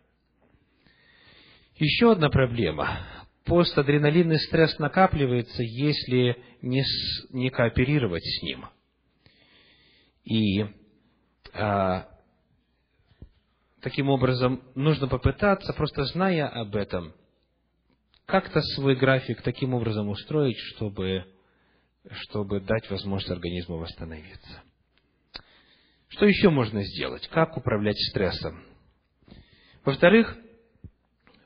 [1.76, 3.00] Еще одна проблема.
[3.46, 8.66] Постадреналинный стресс накапливается, если не, с, не кооперировать с ним–
[10.24, 10.66] и
[11.54, 12.08] а,
[13.82, 17.14] таким образом нужно попытаться, просто зная об этом,
[18.26, 21.26] как-то свой график таким образом устроить, чтобы,
[22.12, 24.64] чтобы дать возможность организму восстановиться.
[26.10, 27.28] Что еще можно сделать?
[27.30, 28.64] Как управлять стрессом?
[29.84, 30.38] Во-вторых,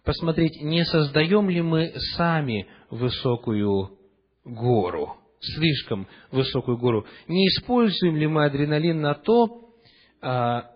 [0.03, 3.97] посмотреть, не создаем ли мы сами высокую
[4.43, 9.69] гору слишком высокую гору, не используем ли мы адреналин на то,
[10.21, 10.71] а,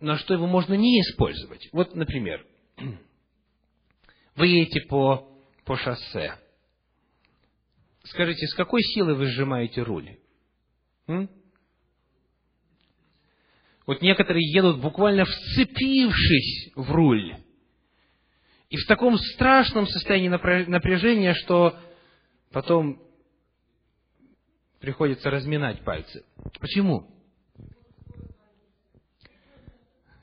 [0.00, 1.68] на что его можно не использовать.
[1.72, 2.44] Вот, например,
[4.36, 5.28] вы едете по,
[5.64, 6.34] по шоссе.
[8.04, 10.18] Скажите, с какой силой вы сжимаете руль?
[11.06, 11.30] М?
[13.86, 17.36] Вот некоторые едут буквально вцепившись в руль.
[18.70, 21.78] И в таком страшном состоянии напряжения, что
[22.50, 23.02] потом
[24.80, 26.24] приходится разминать пальцы.
[26.60, 27.10] Почему?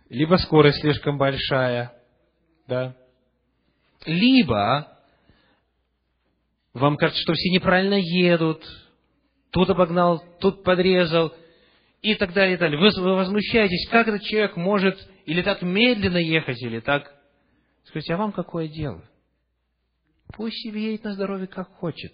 [0.09, 1.93] Либо скорость слишком большая,
[2.67, 2.95] да,
[4.05, 5.00] либо
[6.73, 8.63] вам кажется, что все неправильно едут,
[9.51, 11.33] тут обогнал, тут подрезал,
[12.01, 12.79] и так далее, и так далее.
[12.79, 17.13] Вы, возмущаетесь, как этот человек может или так медленно ехать, или так...
[17.85, 19.03] Скажите, а вам какое дело?
[20.33, 22.13] Пусть себе едет на здоровье, как хочет.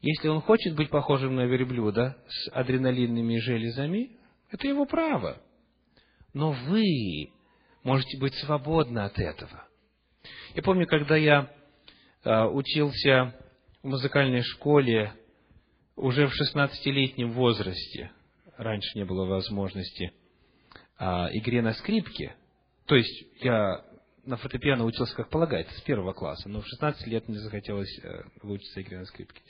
[0.00, 4.18] Если он хочет быть похожим на верблюда с адреналинными железами,
[4.50, 5.40] это его право.
[6.32, 7.32] Но вы
[7.82, 9.66] можете быть свободны от этого.
[10.54, 11.50] Я помню, когда я
[12.24, 13.34] учился
[13.82, 15.12] в музыкальной школе
[15.96, 18.10] уже в 16-летнем возрасте,
[18.56, 20.12] раньше не было возможности
[20.98, 22.34] а, игре на скрипке,
[22.86, 23.84] то есть я
[24.24, 28.22] на фортепиано учился, как полагается, с первого класса, но в 16 лет мне захотелось э,
[28.42, 29.42] выучиться игре на скрипке.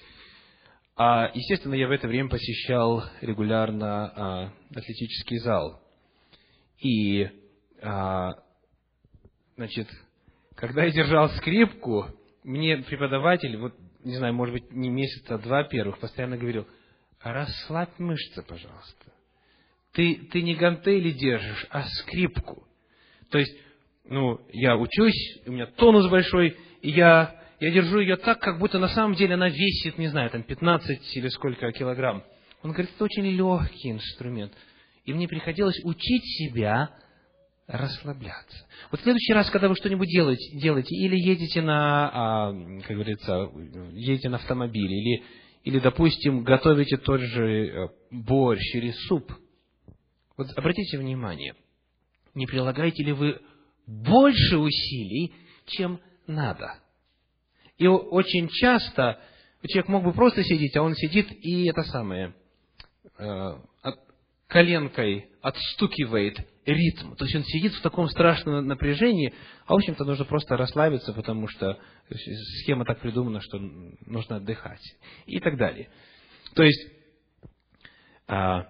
[0.96, 5.80] А, естественно, я в это время посещал регулярно а, атлетический зал.
[6.78, 7.28] И,
[7.82, 8.34] а,
[9.56, 9.88] значит,
[10.54, 12.06] когда я держал скрипку,
[12.44, 13.74] мне преподаватель, вот,
[14.04, 16.66] не знаю, может быть, не месяца, а два первых, постоянно говорил,
[17.22, 19.12] расслабь мышцы, пожалуйста.
[19.92, 22.66] Ты, ты не гантели держишь, а скрипку.
[23.30, 23.56] То есть,
[24.04, 28.78] ну, я учусь, у меня тонус большой, и я, я держу ее так, как будто
[28.78, 32.24] на самом деле она весит, не знаю, там 15 или сколько килограмм.
[32.62, 34.52] Он говорит, это очень легкий инструмент.
[35.04, 36.90] И мне приходилось учить себя
[37.66, 38.66] расслабляться.
[38.90, 42.52] Вот в следующий раз, когда вы что-нибудь делаете, делаете или едете на, а,
[42.82, 43.50] как говорится,
[43.92, 45.24] едете на автомобиле, или,
[45.64, 49.32] или, допустим, готовите тот же э, борщ или суп,
[50.36, 51.54] вот обратите внимание,
[52.34, 53.40] не прилагаете ли вы
[53.86, 55.32] больше усилий,
[55.66, 56.78] чем надо?
[57.78, 59.20] И очень часто
[59.66, 62.34] человек мог бы просто сидеть, а он сидит и это самое,
[63.18, 63.58] э,
[64.48, 67.14] коленкой отстукивает ритм.
[67.14, 69.34] То есть он сидит в таком страшном напряжении,
[69.66, 71.78] а в общем-то нужно просто расслабиться, потому что
[72.62, 74.82] схема так придумана, что нужно отдыхать.
[75.26, 75.90] И так далее.
[76.54, 76.88] То есть
[78.26, 78.66] а,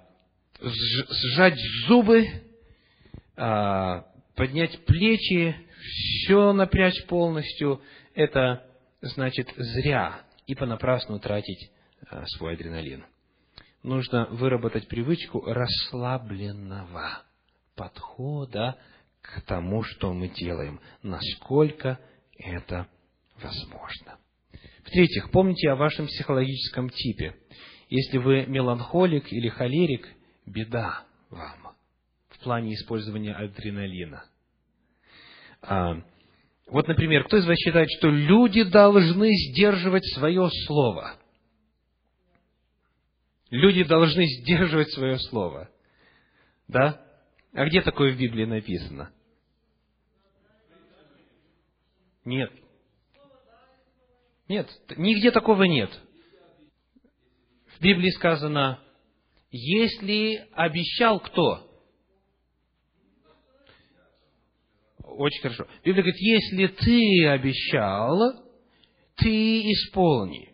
[0.61, 2.27] сжать зубы,
[3.37, 5.57] а, поднять плечи,
[6.25, 7.81] все напрячь полностью,
[8.14, 8.66] это
[9.01, 11.70] значит зря и понапрасну тратить
[12.09, 13.05] а, свой адреналин.
[13.85, 17.22] Нужно выработать привычку расслабленного
[17.76, 18.78] подхода
[19.20, 22.01] к тому, что мы делаем, насколько
[22.39, 22.89] это
[23.43, 24.16] возможно.
[24.85, 27.37] В-третьих, помните о вашем психологическом типе.
[27.91, 30.09] Если вы меланхолик или холерик,
[30.47, 31.76] беда вам
[32.30, 34.24] в плане использования адреналина.
[35.61, 35.97] А,
[36.68, 41.18] вот, например, кто из вас считает, что люди должны сдерживать свое слово?
[43.55, 45.71] Люди должны сдерживать свое слово.
[46.67, 47.01] Да?
[47.53, 49.13] А где такое в Библии написано?
[52.25, 52.51] Нет.
[54.49, 55.89] Нет, нигде такого нет.
[57.79, 58.83] В Библии сказано,
[59.53, 61.71] если обещал кто?
[64.99, 65.69] Очень хорошо.
[65.85, 68.19] Библия говорит, если ты обещал,
[69.15, 70.54] ты исполни.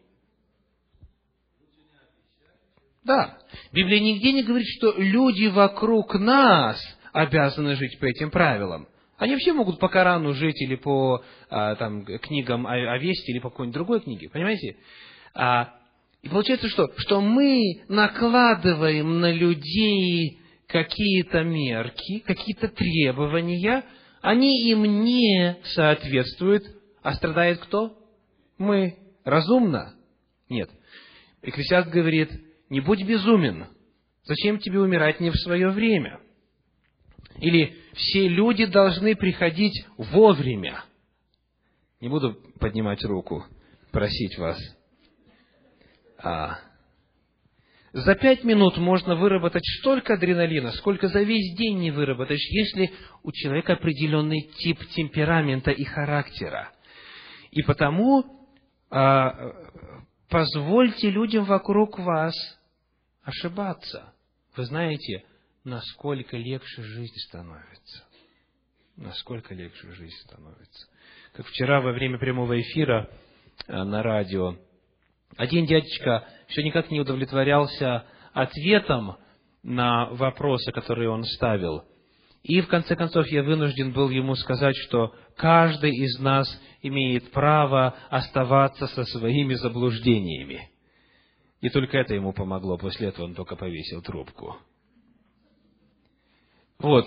[3.11, 3.39] Да.
[3.73, 6.81] Библия нигде не говорит, что люди вокруг нас
[7.13, 8.87] обязаны жить по этим правилам.
[9.19, 13.41] Они все могут по Корану жить или по а, там, книгам о, о Вести или
[13.41, 14.29] по какой-нибудь другой книге.
[14.29, 14.77] Понимаете?
[15.35, 15.75] А,
[16.23, 16.89] и получается что?
[16.99, 20.39] Что мы накладываем на людей
[20.69, 23.85] какие-то мерки, какие-то требования,
[24.23, 26.63] они им не соответствуют,
[27.03, 27.99] а страдает кто?
[28.57, 28.99] Мы.
[29.25, 29.95] Разумно?
[30.49, 30.71] Нет.
[31.43, 32.31] Экклесиаст говорит,
[32.71, 33.66] не будь безумен.
[34.23, 36.21] Зачем тебе умирать не в свое время?
[37.39, 40.85] Или все люди должны приходить вовремя.
[42.01, 43.45] Не буду поднимать руку,
[43.91, 44.59] просить вас.
[46.23, 46.59] А,
[47.93, 52.93] за пять минут можно выработать столько адреналина, сколько за весь день не выработаешь, если
[53.23, 56.73] у человека определенный тип темперамента и характера.
[57.51, 58.25] И потому
[58.91, 59.35] а,
[60.29, 62.35] позвольте людям вокруг вас
[63.23, 64.12] ошибаться.
[64.57, 65.25] Вы знаете,
[65.64, 68.05] насколько легче жизнь становится.
[68.97, 70.89] Насколько легче жизнь становится.
[71.33, 73.09] Как вчера во время прямого эфира
[73.66, 74.57] э, на радио,
[75.37, 79.16] один дядечка все никак не удовлетворялся ответом
[79.62, 81.85] на вопросы, которые он ставил.
[82.43, 86.49] И в конце концов я вынужден был ему сказать, что каждый из нас
[86.83, 90.71] имеет право оставаться со своими заблуждениями.
[91.61, 92.79] И только это ему помогло.
[92.79, 94.57] После этого он только повесил трубку.
[96.79, 97.07] Вот.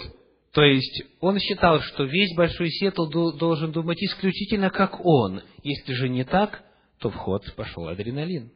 [0.51, 5.41] То есть, он считал, что весь Большой Сетл должен думать исключительно как он.
[5.63, 6.63] Если же не так,
[6.99, 8.51] то в ход пошел адреналин.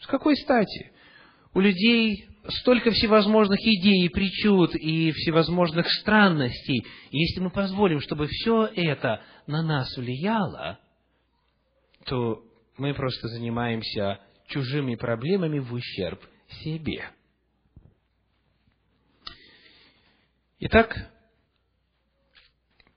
[0.00, 0.90] С какой стати?
[1.54, 2.26] У людей
[2.60, 6.84] столько всевозможных идей, причуд и всевозможных странностей.
[7.10, 10.80] И если мы позволим, чтобы все это на нас влияло,
[12.06, 12.42] то
[12.78, 16.20] мы просто занимаемся чужими проблемами в ущерб
[16.62, 17.04] себе.
[20.60, 20.96] Итак,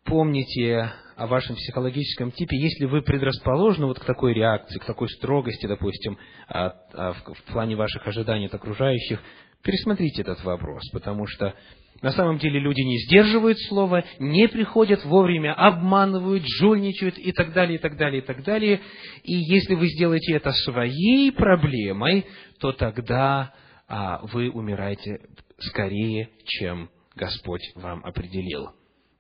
[0.04, 5.66] помните о вашем психологическом типе, если вы предрасположены вот к такой реакции, к такой строгости,
[5.66, 6.18] допустим,
[6.48, 9.20] а, в плане ваших ожиданий от окружающих,
[9.66, 11.54] пересмотрите этот вопрос, потому что
[12.02, 17.78] на самом деле люди не сдерживают слова, не приходят вовремя, обманывают, жульничают и так далее,
[17.78, 18.80] и так далее, и так далее.
[19.24, 22.26] И если вы сделаете это своей проблемой,
[22.60, 23.54] то тогда
[23.88, 25.20] а, вы умираете
[25.58, 28.70] скорее, чем Господь вам определил.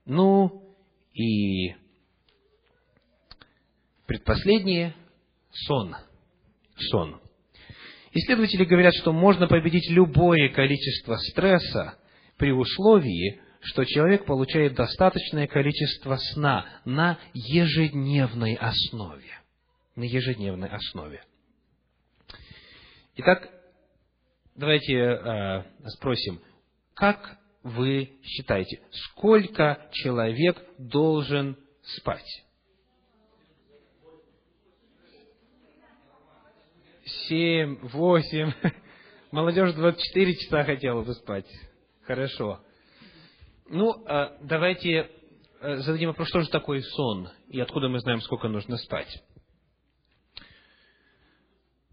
[0.05, 0.61] Ну,
[1.13, 1.73] и
[4.05, 4.93] Предпоследнее–
[5.51, 5.95] сон.
[6.91, 7.19] Сон.
[8.17, 11.97] Исследователи говорят, что можно победить любое количество стресса
[12.37, 19.37] при условии, что человек получает достаточное количество сна на ежедневной основе.
[19.97, 21.25] На ежедневной основе.
[23.17, 23.49] Итак,
[24.55, 26.39] давайте э, спросим,
[26.93, 32.44] как вы считаете, сколько человек должен спать?
[37.05, 38.51] Семь, восемь.
[39.31, 41.47] Молодежь 24 часа хотела бы спать.
[42.03, 42.61] Хорошо.
[43.67, 45.09] Ну, а, давайте
[45.61, 49.23] э, зададим вопрос, что же такое сон, и откуда мы знаем, сколько нужно спать.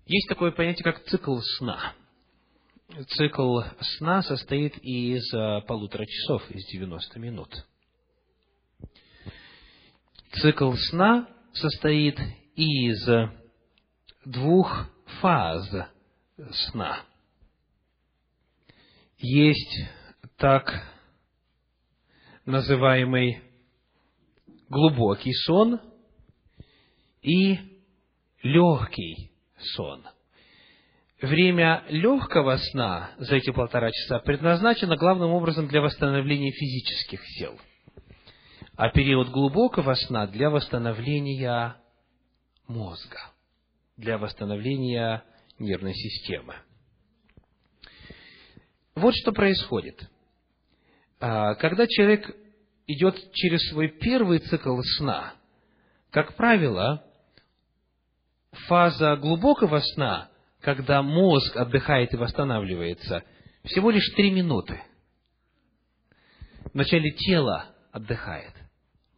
[0.06, 1.94] Есть такое понятие, как цикл сна.
[3.08, 3.60] Цикл
[3.96, 7.48] сна состоит из э, полутора часов, из 90 минут.
[10.32, 12.18] Цикл сна состоит
[12.54, 13.06] из
[14.24, 14.86] двух
[15.22, 15.70] фаз
[16.50, 17.00] сна.
[19.18, 19.88] Есть
[20.36, 20.68] так
[22.44, 23.40] называемый
[24.68, 25.80] глубокий сон
[27.22, 27.56] и
[28.42, 29.30] легкий
[29.76, 30.02] сон.
[31.20, 37.60] Время легкого сна за эти полтора часа предназначено главным образом для восстановления физических сил,
[38.74, 41.76] а период глубокого сна для восстановления
[42.66, 43.31] мозга
[43.96, 45.24] для восстановления
[45.58, 46.56] нервной системы.
[48.94, 50.08] Вот что происходит.
[51.20, 52.34] А, когда человек
[52.86, 55.34] идет через свой первый цикл сна,
[56.10, 57.04] как правило,
[58.66, 60.30] фаза глубокого сна,
[60.60, 63.24] когда мозг отдыхает и восстанавливается,
[63.64, 64.80] всего лишь три минуты.
[66.72, 68.52] Вначале тело отдыхает,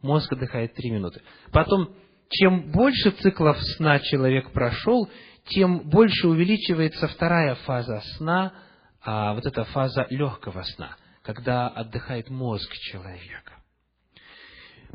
[0.01, 1.21] мозг отдыхает три минуты.
[1.51, 1.95] Потом
[2.29, 5.09] чем больше циклов сна человек прошел,
[5.47, 8.53] тем больше увеличивается вторая фаза сна,
[9.01, 13.53] а вот эта фаза легкого сна, когда отдыхает мозг человека.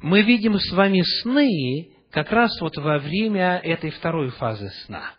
[0.03, 5.15] Мы видим с вами сны как раз вот во время этой второй фазы сна.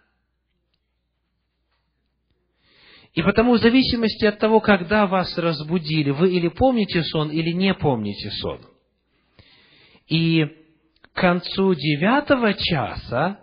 [3.13, 7.73] И потому в зависимости от того, когда вас разбудили, вы или помните сон, или не
[7.73, 8.61] помните сон.
[10.07, 10.60] И
[11.13, 13.39] к концу девятого часа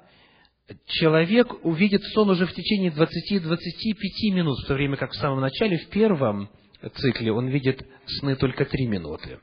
[0.86, 5.78] человек увидит сон уже в течение 20-25 минут, в то время как в самом начале,
[5.78, 6.50] в первом
[6.96, 9.40] цикле, он видит сны только 3 минуты.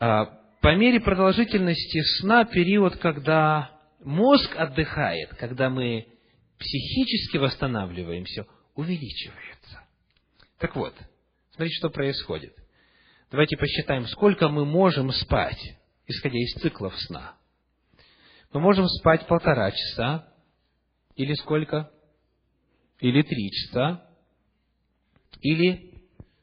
[0.00, 0.26] А,
[0.60, 3.70] по мере продолжительности сна, период, когда
[4.02, 6.06] мозг отдыхает, когда мы
[6.58, 9.80] психически восстанавливаемся, увеличивается.
[10.58, 10.94] Так вот,
[11.54, 12.54] смотрите, что происходит.
[13.30, 15.60] Давайте посчитаем, сколько мы можем спать,
[16.06, 17.36] исходя из циклов сна.
[18.52, 20.32] Мы можем спать полтора часа,
[21.16, 21.90] или сколько?
[23.00, 24.08] Или три часа,
[25.40, 25.94] или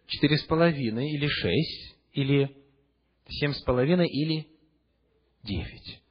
[0.07, 2.57] четыре с половиной, или шесть, или
[3.29, 4.47] семь с половиной, или
[5.43, 6.01] девять.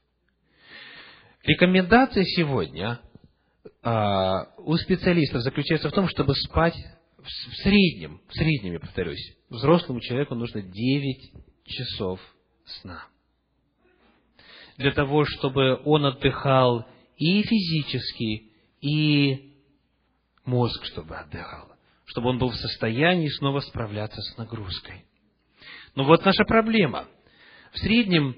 [1.43, 3.01] Рекомендация сегодня
[3.83, 6.77] а, у специалистов заключается в том, чтобы спать
[7.23, 11.33] в среднем, в среднем, я повторюсь, взрослому человеку нужно 9
[11.65, 12.21] часов
[12.65, 13.07] сна.
[14.77, 18.51] Для того, чтобы он отдыхал и физически,
[18.81, 19.55] и
[20.45, 21.69] мозг, чтобы отдыхал.
[22.07, 25.05] Чтобы он был в состоянии снова справляться с нагрузкой.
[25.95, 27.07] Но вот наша проблема.
[27.73, 28.37] В среднем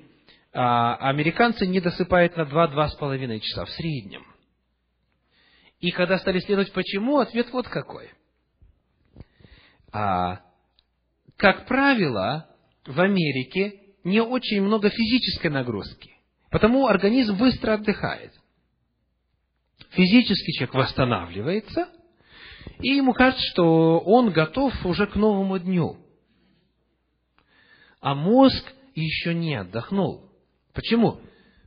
[0.52, 3.64] а, американцы не досыпают на 2-2,5 часа.
[3.64, 4.26] В среднем.
[5.80, 8.10] И когда стали исследовать почему, ответ вот какой–
[9.92, 10.40] а,
[11.36, 12.48] как правило,
[12.86, 16.12] в Америке не очень много физической нагрузки,
[16.50, 18.32] потому организм быстро отдыхает.
[19.90, 21.88] Физически человек восстанавливается,
[22.80, 25.98] И ему кажется, что он готов уже к новому дню.
[28.00, 30.30] А мозг еще не отдохнул.
[30.72, 31.20] Почему?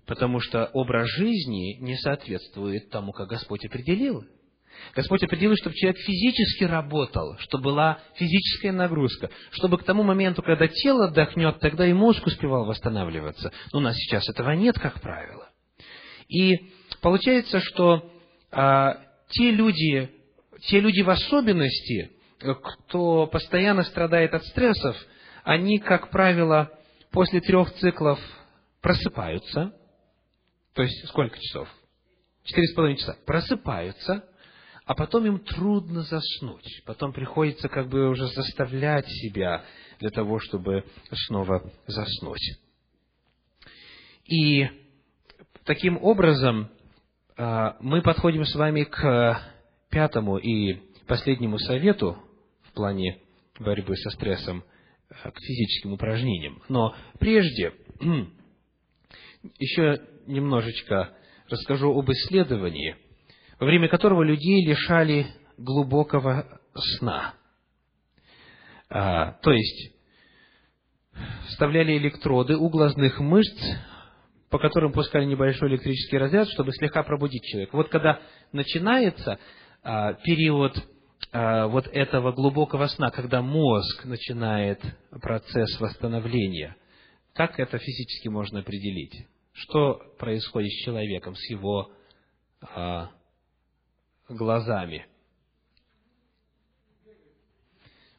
[0.06, 4.26] Потому что образ жизни не соответствует тому, как Господь определил.
[4.96, 10.68] Господь определил, чтобы человек физически работал, чтобы была физическая нагрузка, чтобы к тому моменту, когда
[10.68, 13.52] тело отдохнет, тогда и мозг успевал восстанавливаться.
[13.74, 15.50] Но у нас сейчас этого нет, как правило.
[16.28, 16.72] И
[17.02, 18.10] получается, что
[18.52, 18.98] а,
[19.30, 20.10] те люди,
[20.62, 24.96] те люди в особенности, кто постоянно страдает от стрессов,
[25.44, 26.72] они, как правило,
[27.12, 28.20] после трех циклов
[28.82, 29.74] просыпаются,
[30.74, 31.70] то есть сколько часов?
[32.44, 33.18] Четыре с половиной часа.
[33.26, 34.24] Просыпаются,
[34.86, 36.84] а потом им трудно заснуть.
[36.86, 39.66] Потом приходится как бы уже заставлять себя
[40.00, 40.86] для того, чтобы
[41.28, 42.60] снова заснуть.
[44.26, 44.68] И
[45.64, 46.70] таким образом
[47.36, 49.42] а, мы подходим с вами к
[49.90, 52.18] пятому и последнему совету
[52.64, 53.20] в плане
[53.60, 54.64] борьбы со стрессом,
[55.10, 56.62] а, к физическим упражнениям.
[56.70, 57.74] Но прежде
[59.58, 61.16] еще немножечко
[61.50, 62.98] расскажу об исследовании–
[63.60, 65.28] во время которого людей лишали
[65.58, 67.34] глубокого сна.
[68.89, 69.95] А, то есть,
[71.47, 73.58] вставляли электроды у глазных мышц,
[74.49, 77.76] по которым пускали небольшой электрический разряд, чтобы слегка пробудить человека.
[77.76, 78.20] Вот когда
[78.51, 79.39] начинается
[79.84, 80.78] а, период
[81.32, 84.82] а, вот этого глубокого сна, когда мозг начинает
[85.22, 86.76] процесс восстановления,
[87.34, 89.28] как это физически можно определить?
[89.53, 91.91] Что происходит с человеком, с его
[92.62, 93.12] а,
[94.30, 95.06] глазами.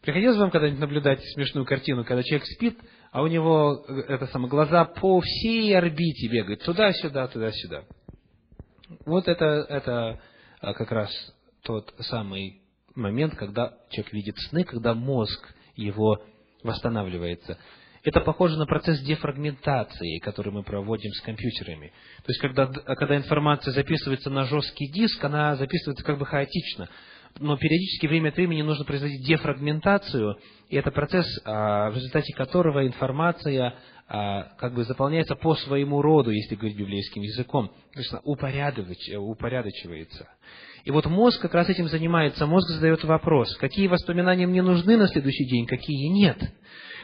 [0.03, 2.79] Приходилось вам когда-нибудь наблюдать смешную картину, когда человек спит,
[3.11, 7.85] а у него э, это самое, глаза по всей орбите бегают, туда-сюда, туда-сюда.
[9.05, 10.21] Вот это, это
[10.61, 11.11] а, как раз
[11.63, 12.63] тот самый
[12.95, 16.23] момент, когда человек видит сны, когда мозг его
[16.63, 17.59] восстанавливается.
[18.07, 21.89] Это похоже на процесс дефрагментации, который мы проводим с компьютерами.
[22.19, 26.89] То есть, когда, когда информация записывается на жесткий диск, она записывается как бы хаотично.
[27.41, 30.39] Но периодически, время от времени, нужно производить дефрагментацию,
[30.69, 33.75] и это процесс, а, в результате которого информация
[34.07, 40.29] а, как бы заполняется по своему роду, если говорить библейским языком, то есть упорядочивается.
[40.85, 42.47] И вот мозг как раз этим занимается.
[42.47, 46.39] Мозг задает вопрос, какие воспоминания мне нужны на следующий день, какие нет.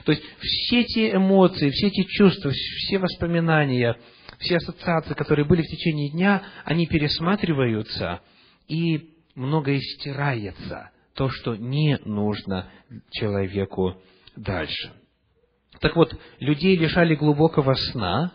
[0.05, 3.97] То есть все те эмоции, все те чувства, все воспоминания,
[4.39, 8.21] все ассоциации, которые были в течение дня, они пересматриваются,
[8.69, 12.71] и многое стирается, то, что не нужно
[13.11, 14.01] человеку
[14.37, 14.93] дальше.
[15.81, 18.33] Так вот, людей лишали глубокого сна,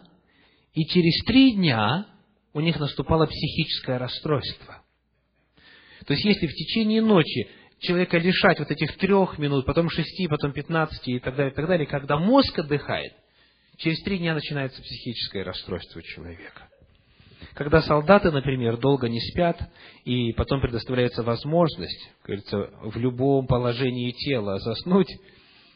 [0.73, 2.07] и через три дня
[2.53, 4.83] у них наступало психическое расстройство.
[6.05, 7.47] То есть, если в течение ночи
[7.79, 11.67] человека лишать вот этих трех минут, потом шести, потом пятнадцати и так далее, и так
[11.67, 13.13] далее, когда мозг отдыхает,
[13.77, 16.69] через три дня начинается психическое расстройство человека.
[17.53, 19.59] Когда солдаты, например, долго не спят,
[20.05, 25.09] и потом предоставляется возможность, говорится, в любом положении тела заснуть,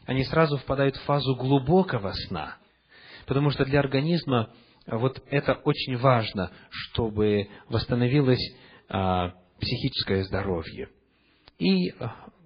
[0.06, 2.58] они сразу впадают в фазу глубокого сна.
[3.28, 4.50] Потому что для организма
[4.88, 8.42] вот это очень важно, чтобы восстановилось
[8.90, 10.90] а, психическое здоровье.
[11.62, 11.94] И э,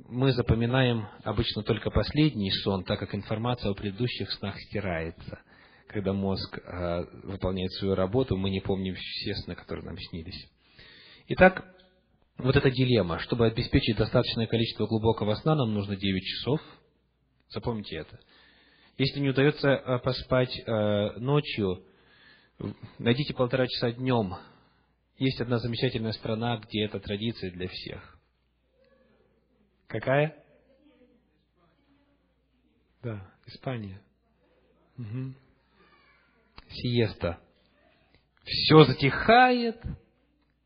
[0.09, 5.39] мы запоминаем обычно только последний сон, так как информация о предыдущих снах стирается.
[5.87, 10.51] Когда мозг э, выполняет свою работу, мы не помним все сны, которые нам снились.
[11.29, 11.65] Итак,
[12.37, 13.19] вот эта дилемма.
[13.19, 16.59] Чтобы обеспечить достаточное количество глубокого сна, нам нужно 9 часов.
[17.47, 18.19] Запомните это.
[18.97, 20.61] Если не удается э, поспать
[21.21, 21.85] ночью,
[22.99, 24.35] найдите полтора часа днем.
[25.17, 28.14] Есть одна замечательная страна, где это традиция для всех.
[29.87, 30.35] Какая?
[33.03, 34.01] Да, Испания.
[34.97, 35.33] Угу.
[36.69, 37.39] Сиеста.
[38.43, 39.81] Все затихает,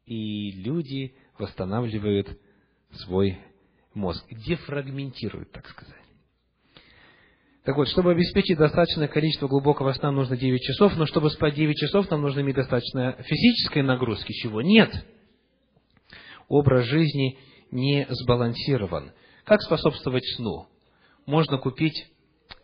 [0.06, 2.38] и люди восстанавливают
[2.92, 3.40] свой
[3.94, 5.96] мозг, дефрагментируют, так сказать.
[7.64, 11.76] Так вот, чтобы обеспечить достаточное количество глубокого сна, нужно 9 часов, но чтобы спать 9
[11.78, 14.90] часов, нам нужно иметь достаточно физической нагрузки, чего нет.
[16.48, 17.38] Образ жизни
[17.72, 19.12] не сбалансирован.
[19.46, 20.68] Как способствовать сну?
[21.26, 22.08] Можно купить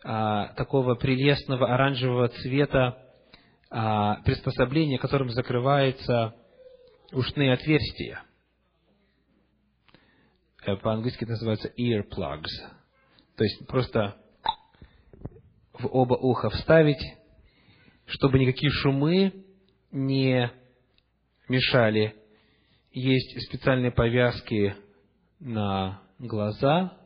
[0.04, 2.98] а, такого прелестного оранжевого цвета
[3.70, 6.34] а, приспособление, которым закрываются
[7.12, 8.22] ушные отверстия.
[10.66, 12.50] Э, по-английски это называется earplugs.
[13.36, 14.16] То есть просто
[15.72, 17.02] в оба уха вставить,
[18.06, 19.44] чтобы никакие шумы
[19.92, 20.50] не
[21.48, 22.16] мешали.
[22.92, 24.74] Есть специальные повязки
[25.40, 26.96] на глаза,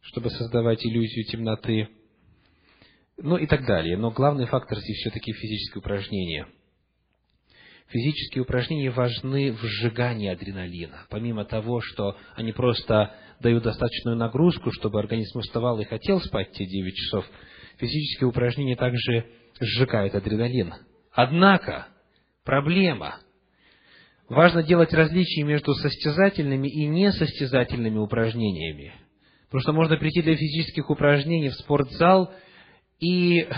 [0.00, 1.88] чтобы создавать иллюзию темноты,
[3.16, 3.96] ну и так далее.
[3.96, 6.46] Но главный фактор здесь все-таки физические упражнения.
[7.88, 11.06] Физические упражнения важны в сжигании адреналина.
[11.10, 16.66] Помимо того, что они просто дают достаточную нагрузку, чтобы организм уставал и хотел спать те
[16.66, 17.26] 9 часов,
[17.78, 19.26] физические упражнения также
[19.58, 20.74] сжигают адреналин.
[21.12, 21.88] Однако,
[22.44, 23.18] проблема.
[24.30, 28.94] Важно делать различия между состязательными и несостязательными упражнениями.
[29.46, 32.32] Потому что можно прийти для физических упражнений в спортзал
[33.00, 33.48] и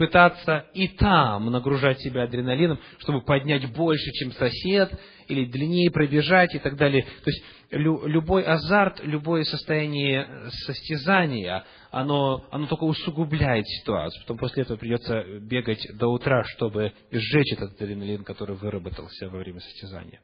[0.00, 4.98] пытаться и там нагружать себя адреналином, чтобы поднять больше, чем сосед,
[5.28, 7.02] или длиннее пробежать и так далее.
[7.02, 10.26] То есть лю, любой азарт, любое состояние
[10.64, 14.22] состязания, оно, оно только усугубляет ситуацию.
[14.22, 19.60] Потом после этого придется бегать до утра, чтобы сжечь этот адреналин, который выработался во время
[19.60, 20.22] состязания.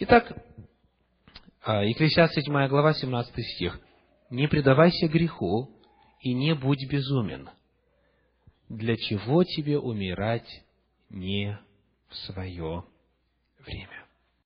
[0.00, 0.36] Итак,
[1.64, 3.80] а, Екклесиаст 7 глава, 17 стих.
[4.28, 5.70] «Не предавайся греху
[6.20, 7.48] и не будь безумен»
[8.72, 10.64] для чего тебе умирать
[11.10, 11.58] не
[12.08, 12.84] в свое
[13.58, 14.01] время.